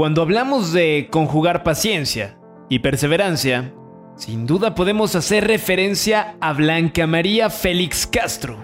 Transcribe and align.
Cuando 0.00 0.22
hablamos 0.22 0.72
de 0.72 1.08
conjugar 1.10 1.62
paciencia 1.62 2.38
y 2.70 2.78
perseverancia, 2.78 3.74
sin 4.16 4.46
duda 4.46 4.74
podemos 4.74 5.14
hacer 5.14 5.46
referencia 5.46 6.36
a 6.40 6.54
Blanca 6.54 7.06
María 7.06 7.50
Félix 7.50 8.06
Castro, 8.06 8.56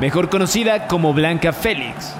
mejor 0.00 0.30
conocida 0.30 0.88
como 0.88 1.12
Blanca 1.12 1.52
Félix, 1.52 2.14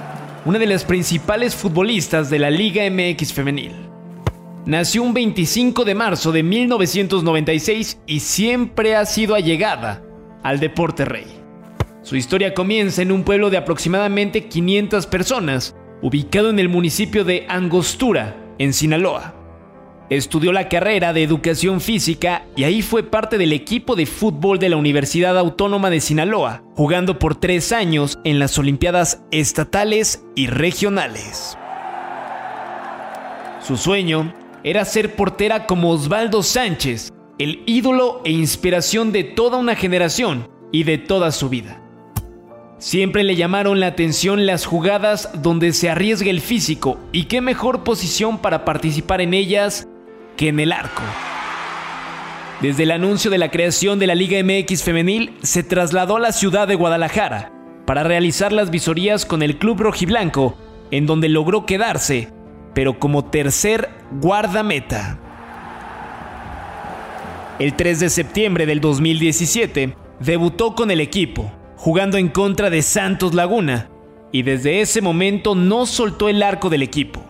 una 0.45 0.59
de 0.59 0.67
las 0.67 0.83
principales 0.83 1.55
futbolistas 1.55 2.29
de 2.29 2.37
la 2.37 2.51
Liga 2.51 2.83
MX 2.87 3.33
femenil. 3.33 3.71
Nació 4.67 5.01
un 5.01 5.15
25 5.15 5.85
de 5.85 5.95
marzo 5.95 6.31
de 6.31 6.43
1996 6.43 7.99
y 8.05 8.19
siempre 8.19 8.95
ha 8.95 9.07
sido 9.07 9.33
allegada 9.33 10.03
al 10.43 10.59
deporte 10.59 11.03
rey. 11.03 11.25
Su 12.03 12.15
historia 12.15 12.53
comienza 12.53 13.01
en 13.01 13.11
un 13.11 13.23
pueblo 13.23 13.49
de 13.49 13.57
aproximadamente 13.57 14.45
500 14.45 15.07
personas, 15.07 15.75
ubicado 16.01 16.49
en 16.49 16.59
el 16.59 16.69
municipio 16.69 17.23
de 17.23 17.45
Angostura, 17.49 18.35
en 18.57 18.73
Sinaloa. 18.73 19.33
Estudió 20.09 20.51
la 20.51 20.69
carrera 20.69 21.13
de 21.13 21.23
educación 21.23 21.81
física 21.81 22.45
y 22.55 22.63
ahí 22.63 22.83
fue 22.83 23.03
parte 23.03 23.39
del 23.39 23.53
equipo 23.53 23.95
de 23.95 24.05
fútbol 24.05 24.59
de 24.59 24.69
la 24.69 24.77
Universidad 24.77 25.35
Autónoma 25.37 25.89
de 25.89 25.99
Sinaloa, 25.99 26.63
jugando 26.75 27.17
por 27.17 27.35
tres 27.35 27.71
años 27.71 28.19
en 28.23 28.37
las 28.37 28.57
Olimpiadas 28.59 29.23
estatales 29.31 30.23
y 30.35 30.47
regionales. 30.47 31.57
Su 33.65 33.77
sueño 33.77 34.31
era 34.63 34.85
ser 34.85 35.15
portera 35.15 35.65
como 35.65 35.89
Osvaldo 35.89 36.43
Sánchez, 36.43 37.11
el 37.39 37.63
ídolo 37.65 38.21
e 38.25 38.31
inspiración 38.31 39.11
de 39.11 39.23
toda 39.23 39.57
una 39.57 39.75
generación 39.75 40.47
y 40.71 40.83
de 40.83 40.99
toda 40.99 41.31
su 41.31 41.49
vida. 41.49 41.84
Siempre 42.85 43.23
le 43.23 43.35
llamaron 43.35 43.79
la 43.79 43.87
atención 43.87 44.45
las 44.45 44.67
jugadas 44.67 45.31
donde 45.41 45.73
se 45.73 45.89
arriesga 45.89 46.29
el 46.29 46.39
físico 46.39 46.99
y 47.11 47.23
qué 47.23 47.41
mejor 47.41 47.83
posición 47.83 48.37
para 48.37 48.63
participar 48.63 49.21
en 49.21 49.33
ellas 49.33 49.87
que 50.37 50.49
en 50.49 50.59
el 50.59 50.71
arco. 50.71 51.01
Desde 52.61 52.83
el 52.83 52.91
anuncio 52.91 53.31
de 53.31 53.39
la 53.39 53.49
creación 53.49 53.97
de 53.97 54.05
la 54.05 54.13
Liga 54.13 54.37
MX 54.43 54.83
femenil 54.83 55.33
se 55.41 55.63
trasladó 55.63 56.17
a 56.17 56.19
la 56.19 56.31
ciudad 56.31 56.67
de 56.67 56.75
Guadalajara 56.75 57.51
para 57.87 58.03
realizar 58.03 58.53
las 58.53 58.69
visorías 58.69 59.25
con 59.25 59.41
el 59.41 59.57
club 59.57 59.81
rojiblanco, 59.81 60.55
en 60.91 61.07
donde 61.07 61.27
logró 61.27 61.65
quedarse, 61.65 62.29
pero 62.75 62.99
como 62.99 63.25
tercer 63.25 63.89
guardameta. 64.21 65.17
El 67.57 67.73
3 67.73 67.99
de 67.99 68.09
septiembre 68.11 68.67
del 68.67 68.79
2017 68.79 69.95
debutó 70.19 70.75
con 70.75 70.91
el 70.91 71.01
equipo, 71.01 71.51
jugando 71.75 72.17
en 72.17 72.29
contra 72.29 72.69
de 72.69 72.81
Santos 72.81 73.33
Laguna, 73.33 73.89
y 74.31 74.43
desde 74.43 74.81
ese 74.81 75.01
momento 75.01 75.55
no 75.55 75.85
soltó 75.85 76.29
el 76.29 76.43
arco 76.43 76.69
del 76.69 76.83
equipo. 76.83 77.23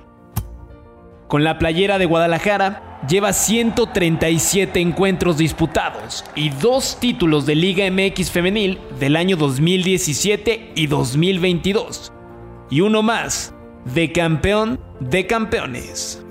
Con 1.28 1.44
la 1.44 1.58
playera 1.58 1.98
de 1.98 2.06
Guadalajara, 2.06 3.00
lleva 3.08 3.34
137 3.34 4.80
encuentros 4.80 5.38
disputados 5.38 6.24
y 6.36 6.50
dos 6.50 6.98
títulos 7.00 7.46
de 7.46 7.56
Liga 7.56 7.90
MX 7.90 8.32
femenil 8.32 8.80
del 9.00 9.16
año 9.16 9.38
2017 9.38 10.72
y 10.76 10.88
2022. 10.88 12.12
Y 12.70 12.82
uno 12.82 13.04
más, 13.04 13.54
de 13.94 14.12
campeón 14.12 14.80
de 15.00 15.28
campeones. 15.28 16.24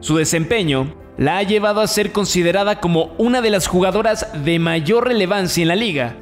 Su 0.00 0.16
desempeño 0.16 0.94
la 1.16 1.38
ha 1.38 1.42
llevado 1.42 1.80
a 1.80 1.86
ser 1.86 2.12
considerada 2.12 2.80
como 2.80 3.14
una 3.18 3.40
de 3.40 3.50
las 3.50 3.66
jugadoras 3.66 4.28
de 4.44 4.58
mayor 4.58 5.06
relevancia 5.06 5.62
en 5.62 5.68
la 5.68 5.76
liga. 5.76 6.16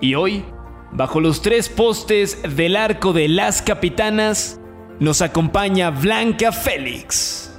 Y 0.00 0.14
hoy, 0.14 0.44
bajo 0.92 1.20
los 1.20 1.42
tres 1.42 1.68
postes 1.68 2.38
del 2.56 2.76
arco 2.76 3.12
de 3.12 3.28
las 3.28 3.62
capitanas, 3.62 4.60
nos 5.00 5.22
acompaña 5.22 5.90
Blanca 5.90 6.52
Félix, 6.52 7.50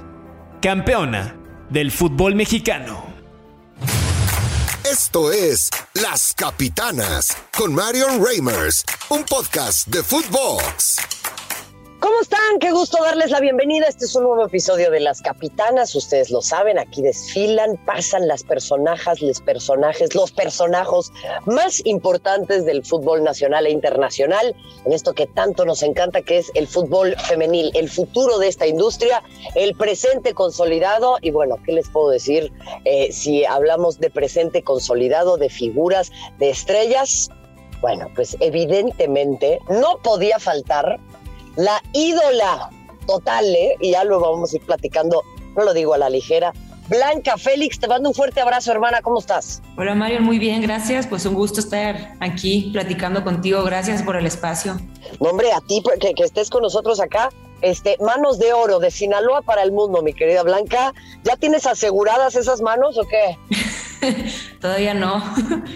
campeona 0.60 1.36
del 1.70 1.90
fútbol 1.90 2.34
mexicano. 2.34 3.04
Esto 4.84 5.32
es 5.32 5.68
Las 5.94 6.32
Capitanas 6.34 7.36
con 7.56 7.74
Marion 7.74 8.24
Reimers, 8.24 8.84
un 9.10 9.24
podcast 9.24 9.88
de 9.88 10.02
Footbox. 10.02 11.15
¿Cómo 11.98 12.20
están? 12.20 12.58
Qué 12.60 12.72
gusto 12.72 13.02
darles 13.02 13.30
la 13.30 13.40
bienvenida. 13.40 13.86
Este 13.86 14.04
es 14.04 14.14
un 14.14 14.24
nuevo 14.24 14.44
episodio 14.44 14.90
de 14.90 15.00
Las 15.00 15.22
Capitanas. 15.22 15.94
Ustedes 15.94 16.30
lo 16.30 16.42
saben, 16.42 16.78
aquí 16.78 17.00
desfilan, 17.00 17.78
pasan 17.86 18.28
las 18.28 18.42
personajes, 18.42 19.22
los 19.22 19.40
personajes, 19.40 20.14
los 20.14 20.30
personajos 20.30 21.10
más 21.46 21.80
importantes 21.86 22.66
del 22.66 22.84
fútbol 22.84 23.24
nacional 23.24 23.66
e 23.66 23.70
internacional, 23.70 24.54
en 24.84 24.92
esto 24.92 25.14
que 25.14 25.26
tanto 25.26 25.64
nos 25.64 25.82
encanta, 25.82 26.20
que 26.20 26.38
es 26.38 26.50
el 26.54 26.68
fútbol 26.68 27.16
femenil, 27.16 27.70
el 27.74 27.88
futuro 27.88 28.38
de 28.38 28.48
esta 28.48 28.66
industria, 28.66 29.22
el 29.54 29.74
presente 29.74 30.34
consolidado. 30.34 31.16
Y 31.22 31.30
bueno, 31.30 31.56
¿qué 31.64 31.72
les 31.72 31.88
puedo 31.88 32.10
decir? 32.10 32.52
Eh, 32.84 33.10
si 33.10 33.46
hablamos 33.46 33.98
de 34.00 34.10
presente 34.10 34.62
consolidado, 34.62 35.38
de 35.38 35.48
figuras, 35.48 36.12
de 36.38 36.50
estrellas, 36.50 37.30
bueno, 37.80 38.08
pues 38.14 38.36
evidentemente 38.40 39.60
no 39.68 39.98
podía 40.02 40.38
faltar 40.38 40.98
la 41.56 41.82
ídola 41.92 42.70
total, 43.06 43.44
¿eh? 43.46 43.76
y 43.80 43.92
ya 43.92 44.04
lo 44.04 44.20
vamos 44.20 44.52
a 44.52 44.56
ir 44.56 44.62
platicando, 44.62 45.22
no 45.56 45.64
lo 45.64 45.74
digo 45.74 45.94
a 45.94 45.98
la 45.98 46.10
ligera. 46.10 46.52
Blanca 46.88 47.36
Félix, 47.36 47.80
te 47.80 47.88
mando 47.88 48.10
un 48.10 48.14
fuerte 48.14 48.40
abrazo, 48.40 48.70
hermana, 48.70 49.02
¿cómo 49.02 49.18
estás? 49.18 49.60
Hola 49.76 49.96
Mario, 49.96 50.20
muy 50.20 50.38
bien, 50.38 50.62
gracias. 50.62 51.06
Pues 51.06 51.26
un 51.26 51.34
gusto 51.34 51.58
estar 51.58 52.14
aquí 52.20 52.70
platicando 52.72 53.24
contigo, 53.24 53.64
gracias 53.64 54.02
por 54.02 54.14
el 54.14 54.24
espacio. 54.24 54.78
No, 55.20 55.30
hombre, 55.30 55.50
a 55.52 55.60
ti 55.60 55.82
que, 56.00 56.14
que 56.14 56.22
estés 56.22 56.48
con 56.48 56.62
nosotros 56.62 57.00
acá, 57.00 57.30
este, 57.60 57.96
manos 58.00 58.38
de 58.38 58.52
oro 58.52 58.78
de 58.78 58.92
Sinaloa 58.92 59.42
para 59.42 59.62
el 59.62 59.72
mundo, 59.72 60.02
mi 60.02 60.12
querida 60.12 60.44
Blanca. 60.44 60.92
¿Ya 61.24 61.36
tienes 61.36 61.66
aseguradas 61.66 62.36
esas 62.36 62.60
manos 62.60 62.96
o 62.98 63.02
qué? 63.08 63.36
todavía 64.60 64.94
no. 64.94 65.22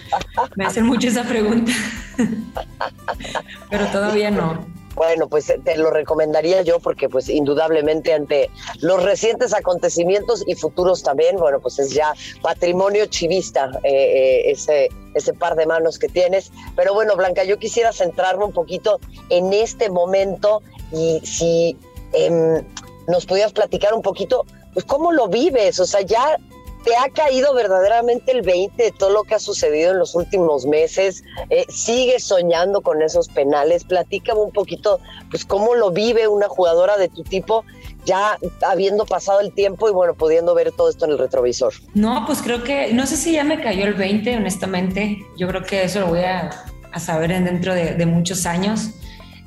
Me 0.56 0.64
hacen 0.64 0.86
mucho 0.86 1.08
esa 1.08 1.24
pregunta. 1.24 1.72
Pero 3.70 3.86
todavía 3.86 4.30
no. 4.30 4.79
Bueno, 5.00 5.30
pues 5.30 5.48
eh, 5.48 5.58
te 5.64 5.78
lo 5.78 5.90
recomendaría 5.90 6.60
yo 6.60 6.78
porque 6.78 7.08
pues 7.08 7.30
indudablemente 7.30 8.12
ante 8.12 8.50
los 8.82 9.02
recientes 9.02 9.54
acontecimientos 9.54 10.44
y 10.46 10.56
futuros 10.56 11.02
también, 11.02 11.36
bueno, 11.36 11.58
pues 11.58 11.78
es 11.78 11.94
ya 11.94 12.12
patrimonio 12.42 13.06
chivista 13.06 13.70
eh, 13.82 13.88
eh, 13.90 14.50
ese, 14.50 14.90
ese 15.14 15.32
par 15.32 15.56
de 15.56 15.64
manos 15.64 15.98
que 15.98 16.10
tienes. 16.10 16.52
Pero 16.76 16.92
bueno, 16.92 17.16
Blanca, 17.16 17.44
yo 17.44 17.58
quisiera 17.58 17.94
centrarme 17.94 18.44
un 18.44 18.52
poquito 18.52 19.00
en 19.30 19.54
este 19.54 19.88
momento 19.88 20.60
y 20.92 21.22
si 21.24 21.78
em, 22.12 22.62
nos 23.08 23.24
pudieras 23.24 23.54
platicar 23.54 23.94
un 23.94 24.02
poquito, 24.02 24.44
pues 24.74 24.84
cómo 24.84 25.12
lo 25.12 25.28
vives, 25.28 25.80
o 25.80 25.86
sea, 25.86 26.02
ya 26.02 26.36
¿Te 26.84 26.96
ha 26.96 27.10
caído 27.10 27.54
verdaderamente 27.54 28.32
el 28.32 28.40
20 28.42 28.82
de 28.82 28.90
todo 28.90 29.10
lo 29.10 29.24
que 29.24 29.34
ha 29.34 29.38
sucedido 29.38 29.90
en 29.90 29.98
los 29.98 30.14
últimos 30.14 30.64
meses? 30.64 31.22
Eh, 31.50 31.66
¿Sigues 31.68 32.24
soñando 32.24 32.80
con 32.80 33.02
esos 33.02 33.28
penales? 33.28 33.84
Platícame 33.84 34.40
un 34.40 34.52
poquito, 34.52 34.98
pues, 35.30 35.44
cómo 35.44 35.74
lo 35.74 35.90
vive 35.90 36.26
una 36.26 36.48
jugadora 36.48 36.96
de 36.96 37.08
tu 37.08 37.22
tipo, 37.22 37.64
ya 38.06 38.38
habiendo 38.66 39.04
pasado 39.04 39.40
el 39.40 39.52
tiempo 39.52 39.88
y, 39.90 39.92
bueno, 39.92 40.14
pudiendo 40.14 40.54
ver 40.54 40.72
todo 40.72 40.88
esto 40.88 41.04
en 41.04 41.12
el 41.12 41.18
retrovisor. 41.18 41.74
No, 41.92 42.24
pues 42.26 42.40
creo 42.40 42.64
que, 42.64 42.94
no 42.94 43.06
sé 43.06 43.16
si 43.16 43.32
ya 43.32 43.44
me 43.44 43.60
cayó 43.60 43.84
el 43.84 43.94
20, 43.94 44.38
honestamente. 44.38 45.18
Yo 45.36 45.48
creo 45.48 45.62
que 45.62 45.84
eso 45.84 46.00
lo 46.00 46.06
voy 46.06 46.20
a, 46.20 46.50
saber 46.98 47.44
dentro 47.44 47.74
de, 47.74 48.06
muchos 48.06 48.46
años. 48.46 48.90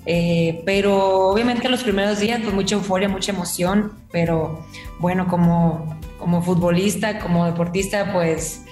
Eh, 0.05 0.61
pero 0.65 1.29
obviamente 1.29 1.67
los 1.69 1.81
primeros 1.81 2.19
días, 2.19 2.41
pues 2.44 2.53
mucha 2.53 2.75
euforia, 2.75 3.07
mucha 3.07 3.31
emoción, 3.31 3.94
pero 4.11 4.65
bueno, 5.00 5.27
como 5.29 5.97
como 6.23 6.41
futbolista, 6.41 7.19
como 7.19 7.45
deportista, 7.45 8.13
pues 8.13 8.63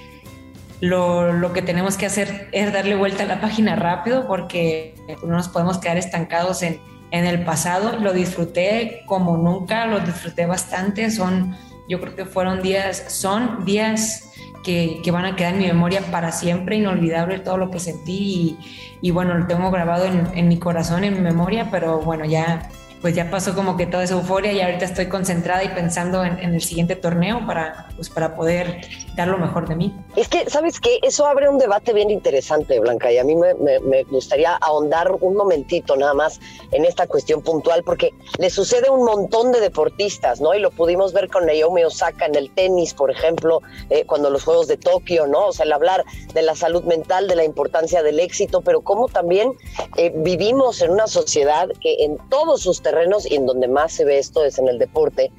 lo, 0.80 1.52
que 1.52 1.60
tenemos 1.60 1.98
que 1.98 2.06
hacer 2.06 2.48
es 2.52 2.72
darle 2.72 2.96
vuelta 2.96 3.24
a 3.24 3.26
la 3.26 3.40
página 3.42 3.76
rápido 3.76 4.26
porque 4.26 4.94
no 5.22 5.36
nos 5.36 5.48
podemos 5.48 5.76
quedar 5.78 5.98
estancados 5.98 6.62
en, 6.62 6.80
en 7.10 7.26
el 7.26 7.44
pasado. 7.44 7.98
Lo 8.00 8.14
disfruté 8.14 9.02
como 9.06 9.36
nunca, 9.36 9.86
lo 9.86 10.00
disfruté 10.00 10.46
bastante. 10.46 11.10
Son, 11.10 11.54
yo 11.88 12.00
creo 12.00 12.16
que 12.16 12.24
fueron 12.24 12.62
días, 12.62 13.04
son 13.08 13.66
días 13.66 14.32
que, 14.64 15.00
que, 15.04 15.10
van 15.10 15.26
a 15.26 15.36
quedar 15.36 15.52
en 15.52 15.60
mi 15.60 15.66
memoria 15.66 16.00
para 16.10 16.32
siempre, 16.32 16.76
inolvidable 16.76 17.38
todo 17.38 17.58
lo 17.58 17.70
que 17.70 17.78
sentí 17.78 18.56
y, 19.02 19.10
bueno, 19.10 19.34
lo 19.34 19.46
tengo 19.46 19.70
grabado 19.70 20.06
en, 20.06 20.48
mi 20.48 20.58
corazón, 20.58 21.04
en 21.04 21.14
mi 21.14 21.20
memoria, 21.20 21.68
pero 21.70 22.00
bueno, 22.00 22.24
ya 22.24 22.70
pues 23.02 23.16
ya 23.16 23.28
pasó 23.30 23.54
como 23.54 23.76
que 23.76 23.86
toda 23.86 24.04
esa 24.04 24.14
euforia 24.14 24.52
y 24.52 24.60
ahorita 24.60 24.84
estoy 24.84 25.08
concentrada 25.08 25.64
y 25.64 25.68
pensando 25.68 26.24
en, 26.24 26.38
el 26.38 26.62
siguiente 26.62 26.94
torneo 26.94 27.44
para, 27.46 27.88
pues 27.96 28.08
para 28.08 28.36
poder 28.36 28.80
dar 29.16 29.26
lo 29.26 29.38
mejor 29.38 29.68
de 29.68 29.74
mí. 29.74 29.94
Es 30.14 30.28
que, 30.28 30.48
¿sabes 30.48 30.78
qué? 30.78 31.00
Eso 31.02 31.26
abre 31.26 31.48
un 31.48 31.58
debate 31.58 31.92
bien 31.92 32.10
interesante, 32.10 32.78
Blanca, 32.78 33.10
y 33.10 33.18
a 33.18 33.24
mí 33.24 33.34
me, 33.34 34.04
gustaría 34.04 34.54
ahondar 34.54 35.10
un 35.20 35.34
momentito 35.34 35.96
nada 35.96 36.14
más 36.14 36.40
en 36.70 36.84
esta 36.84 37.08
cuestión 37.08 37.42
puntual, 37.42 37.82
porque 37.82 38.10
le 38.38 38.50
sucede 38.50 38.86
a 38.86 38.92
un 38.92 39.04
montón 39.04 39.50
de 39.50 39.60
deportistas, 39.60 40.40
¿no? 40.40 40.54
Y 40.54 40.60
lo 40.60 40.70
pudimos 40.70 41.12
ver 41.12 41.28
con 41.28 41.46
Naomi 41.46 41.82
Osaka 41.82 42.26
en 42.26 42.36
el 42.36 42.50
tenis, 42.50 42.94
por 42.94 43.10
ejemplo, 43.10 43.60
eh, 43.90 44.04
cuando 44.06 44.30
los 44.30 44.44
Juegos 44.44 44.68
de 44.68 44.76
Tokio, 44.76 45.26
¿no? 45.26 45.48
O 45.48 45.52
sea, 45.52 45.66
el 45.66 45.72
hablar 45.72 46.04
de 46.32 46.42
la 46.42 46.54
salud 46.54 46.84
mental, 46.84 47.26
de 47.26 47.34
la 47.34 47.44
importancia 47.44 48.02
del 48.02 48.20
éxito, 48.20 48.60
pero 48.60 48.82
cómo 48.82 49.08
también 49.08 49.52
eh, 49.96 50.12
vivimos 50.14 50.80
en 50.82 50.92
una 50.92 51.08
sociedad 51.08 51.68
que 51.80 52.04
en 52.04 52.16
todos 52.28 52.62
sus 52.62 52.80
terrenos 52.92 53.30
y 53.30 53.36
en 53.36 53.46
donde 53.46 53.68
más 53.68 53.92
se 53.92 54.04
ve 54.04 54.18
esto 54.18 54.44
es 54.44 54.58
en 54.58 54.68
el 54.68 54.78
deporte, 54.78 55.32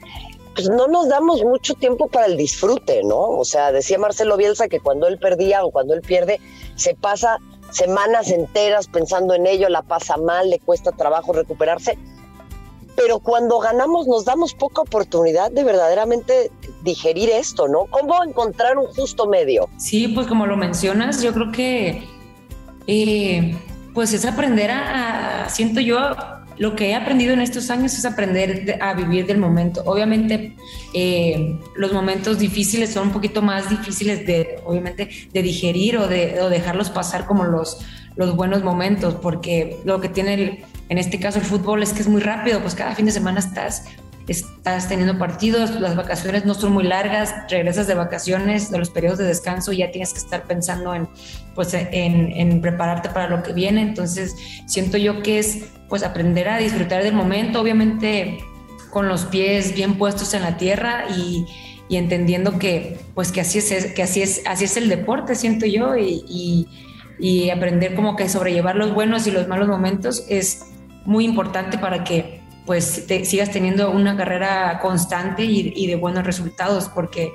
pues 0.55 0.69
no 0.69 0.87
nos 0.87 1.07
damos 1.07 1.43
mucho 1.43 1.73
tiempo 1.75 2.07
para 2.07 2.25
el 2.25 2.37
disfrute, 2.37 3.03
¿no? 3.03 3.19
O 3.19 3.45
sea, 3.45 3.71
decía 3.71 3.97
Marcelo 3.97 4.37
Bielsa 4.37 4.67
que 4.67 4.79
cuando 4.79 5.07
él 5.07 5.19
perdía 5.19 5.63
o 5.63 5.71
cuando 5.71 5.93
él 5.93 6.01
pierde, 6.01 6.39
se 6.75 6.95
pasa 6.95 7.39
semanas 7.71 8.29
enteras 8.29 8.87
pensando 8.87 9.33
en 9.33 9.47
ello, 9.47 9.69
la 9.69 9.81
pasa 9.81 10.17
mal, 10.17 10.49
le 10.49 10.59
cuesta 10.59 10.91
trabajo 10.91 11.33
recuperarse. 11.33 11.97
Pero 12.95 13.19
cuando 13.19 13.57
ganamos 13.59 14.07
nos 14.07 14.25
damos 14.25 14.53
poca 14.53 14.81
oportunidad 14.81 15.51
de 15.51 15.63
verdaderamente 15.63 16.51
digerir 16.83 17.29
esto, 17.31 17.67
¿no? 17.67 17.85
¿Cómo 17.85 18.23
encontrar 18.23 18.77
un 18.77 18.85
justo 18.85 19.27
medio? 19.27 19.69
Sí, 19.77 20.07
pues 20.07 20.27
como 20.27 20.45
lo 20.45 20.55
mencionas, 20.57 21.21
yo 21.21 21.33
creo 21.33 21.51
que 21.51 22.03
eh, 22.85 23.57
pues 23.93 24.13
es 24.13 24.25
aprender 24.25 24.69
a, 24.69 25.47
siento 25.49 25.79
yo, 25.79 25.97
lo 26.57 26.75
que 26.75 26.89
he 26.89 26.95
aprendido 26.95 27.33
en 27.33 27.41
estos 27.41 27.69
años 27.69 27.93
es 27.97 28.05
aprender 28.05 28.77
a 28.81 28.93
vivir 28.93 29.25
del 29.25 29.37
momento. 29.37 29.83
Obviamente 29.85 30.55
eh, 30.93 31.59
los 31.75 31.93
momentos 31.93 32.39
difíciles 32.39 32.91
son 32.91 33.07
un 33.07 33.13
poquito 33.13 33.41
más 33.41 33.69
difíciles 33.69 34.25
de, 34.25 34.59
obviamente, 34.65 35.09
de 35.31 35.41
digerir 35.41 35.97
o 35.97 36.07
de 36.07 36.39
dejarlos 36.49 36.89
pasar 36.89 37.25
como 37.25 37.43
los, 37.43 37.79
los 38.15 38.35
buenos 38.35 38.63
momentos, 38.63 39.15
porque 39.15 39.77
lo 39.85 39.99
que 39.99 40.09
tiene 40.09 40.65
en 40.89 40.97
este 40.97 41.19
caso 41.19 41.39
el 41.39 41.45
fútbol 41.45 41.81
es 41.81 41.93
que 41.93 42.01
es 42.01 42.07
muy 42.07 42.21
rápido, 42.21 42.59
pues 42.61 42.75
cada 42.75 42.93
fin 42.93 43.05
de 43.05 43.11
semana 43.11 43.39
estás 43.39 43.85
estás 44.27 44.87
teniendo 44.87 45.17
partidos, 45.17 45.71
las 45.81 45.95
vacaciones 45.95 46.45
no 46.45 46.53
son 46.53 46.73
muy 46.73 46.83
largas, 46.83 47.33
regresas 47.49 47.87
de 47.87 47.95
vacaciones, 47.95 48.71
de 48.71 48.77
los 48.77 48.89
periodos 48.89 49.19
de 49.19 49.25
descanso, 49.25 49.73
ya 49.73 49.91
tienes 49.91 50.13
que 50.13 50.19
estar 50.19 50.43
pensando 50.43 50.93
en, 50.95 51.09
pues, 51.55 51.73
en, 51.73 52.61
prepararte 52.61 53.09
para 53.09 53.27
lo 53.29 53.43
que 53.43 53.53
viene. 53.53 53.81
Entonces, 53.81 54.35
siento 54.65 54.97
yo 54.97 55.21
que 55.21 55.39
es 55.39 55.65
pues 55.89 56.03
aprender 56.03 56.47
a 56.47 56.57
disfrutar 56.57 57.03
del 57.03 57.13
momento, 57.13 57.61
obviamente 57.61 58.39
con 58.89 59.07
los 59.07 59.25
pies 59.25 59.73
bien 59.73 59.97
puestos 59.97 60.33
en 60.33 60.43
la 60.43 60.57
tierra 60.57 61.05
y, 61.15 61.45
y 61.89 61.97
entendiendo 61.97 62.59
que 62.59 62.99
pues 63.15 63.31
que 63.31 63.41
así 63.41 63.57
es 63.57 63.93
que 63.93 64.03
así 64.03 64.21
es 64.21 64.43
así 64.45 64.65
es 64.65 64.77
el 64.77 64.87
deporte 64.87 65.33
siento 65.33 65.65
yo 65.65 65.97
y, 65.97 66.23
y, 66.27 66.67
y 67.19 67.49
aprender 67.49 67.95
como 67.95 68.15
que 68.15 68.29
sobrellevar 68.29 68.75
los 68.75 68.93
buenos 68.93 69.25
y 69.25 69.31
los 69.31 69.47
malos 69.47 69.67
momentos 69.67 70.25
es 70.29 70.65
muy 71.05 71.25
importante 71.25 71.77
para 71.79 72.03
que 72.03 72.42
pues 72.65 73.07
te, 73.07 73.25
sigas 73.25 73.51
teniendo 73.51 73.91
una 73.91 74.15
carrera 74.15 74.79
constante 74.79 75.43
y, 75.43 75.87
de 75.87 75.95
buenos 75.95 76.23
resultados, 76.23 76.89
porque 76.89 77.33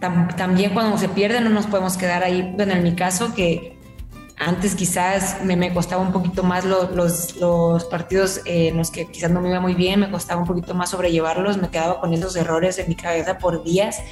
también 0.00 0.72
cuando 0.72 0.96
se 0.96 1.08
pierde 1.08 1.40
no 1.40 1.50
nos 1.50 1.66
podemos 1.66 1.96
quedar 1.96 2.22
ahí. 2.22 2.52
Bueno, 2.56 2.72
en 2.72 2.82
mi 2.82 2.94
caso, 2.94 3.34
que 3.34 3.76
antes 4.40 4.74
quizás 4.74 5.44
me, 5.44 5.54
me 5.54 5.72
costaba 5.74 6.00
un 6.00 6.12
poquito 6.12 6.42
más 6.42 6.64
los, 6.64 7.36
los, 7.36 7.84
partidos 7.84 8.40
en 8.46 8.78
los 8.78 8.90
que 8.90 9.06
quizás 9.06 9.30
no 9.30 9.42
me 9.42 9.50
iba 9.50 9.60
muy 9.60 9.74
bien, 9.74 10.00
me 10.00 10.10
costaba 10.10 10.40
un 10.40 10.46
poquito 10.46 10.74
más 10.74 10.90
sobrellevarlos, 10.90 11.58
me 11.58 11.68
quedaba 11.68 12.00
con 12.00 12.14
esos 12.14 12.34
errores 12.36 12.78
en 12.78 12.88
mi 12.88 12.94
cabeza 12.94 13.36
por 13.38 13.62
días 13.62 14.02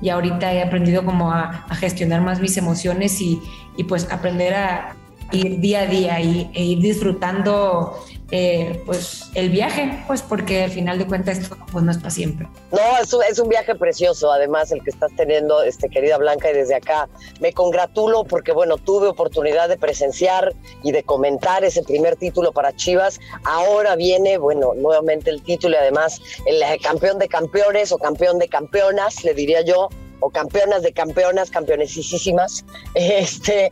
y 0.00 0.10
ahorita 0.10 0.52
he 0.52 0.62
aprendido 0.62 1.04
como 1.04 1.32
a, 1.32 1.66
gestionar 1.72 2.20
más 2.20 2.40
mis 2.40 2.56
emociones 2.56 3.20
y, 3.20 3.40
y, 3.76 3.84
pues 3.84 4.10
aprender 4.12 4.54
a 4.54 4.94
ir 5.32 5.58
día 5.58 5.80
a 5.80 5.86
día 5.86 6.20
y, 6.20 6.50
e 6.54 6.64
ir 6.64 6.78
disfrutando 6.78 7.98
eh, 8.36 8.82
pues 8.84 9.30
el 9.36 9.48
viaje, 9.48 10.02
pues 10.08 10.20
porque 10.20 10.64
al 10.64 10.70
final 10.72 10.98
de 10.98 11.06
cuentas 11.06 11.38
esto 11.38 11.56
pues 11.70 11.84
no 11.84 11.92
es 11.92 11.98
para 11.98 12.10
siempre. 12.10 12.48
No, 12.72 12.80
es 13.00 13.12
un, 13.12 13.22
es 13.22 13.38
un, 13.38 13.48
viaje 13.48 13.76
precioso, 13.76 14.32
además 14.32 14.72
el 14.72 14.82
que 14.82 14.90
estás 14.90 15.12
teniendo, 15.14 15.62
este 15.62 15.88
querida 15.88 16.18
Blanca, 16.18 16.50
y 16.50 16.54
desde 16.54 16.74
acá 16.74 17.08
me 17.38 17.52
congratulo 17.52 18.24
porque 18.24 18.50
bueno, 18.50 18.76
tuve 18.76 19.06
oportunidad 19.06 19.68
de 19.68 19.76
presenciar 19.76 20.52
y 20.82 20.90
de 20.90 21.04
comentar 21.04 21.62
ese 21.62 21.84
primer 21.84 22.16
título 22.16 22.50
para 22.50 22.74
Chivas. 22.74 23.20
Ahora 23.44 23.94
viene, 23.94 24.36
bueno, 24.36 24.74
nuevamente 24.74 25.30
el 25.30 25.40
título 25.40 25.76
y 25.76 25.78
además 25.78 26.20
el 26.46 26.60
campeón 26.80 27.20
de 27.20 27.28
campeones 27.28 27.92
o 27.92 27.98
campeón 27.98 28.40
de 28.40 28.48
campeonas, 28.48 29.22
le 29.22 29.34
diría 29.34 29.60
yo, 29.60 29.90
o 30.18 30.30
campeonas 30.30 30.82
de 30.82 30.92
campeonas, 30.92 31.52
campeonesísimas. 31.52 32.64
Este, 32.94 33.70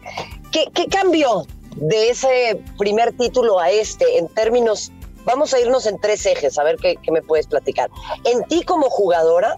¿qué, 0.52 0.66
qué 0.72 0.86
cambió 0.86 1.46
de 1.82 2.10
ese 2.10 2.60
primer 2.78 3.12
título 3.12 3.58
a 3.58 3.70
este 3.70 4.18
en 4.18 4.28
términos, 4.28 4.92
vamos 5.24 5.52
a 5.52 5.60
irnos 5.60 5.86
en 5.86 5.98
tres 5.98 6.24
ejes, 6.26 6.56
a 6.58 6.62
ver 6.62 6.76
qué, 6.76 6.96
me 7.10 7.22
puedes 7.22 7.46
platicar. 7.48 7.90
En 8.24 8.44
ti 8.44 8.62
como 8.62 8.88
jugadora, 8.88 9.56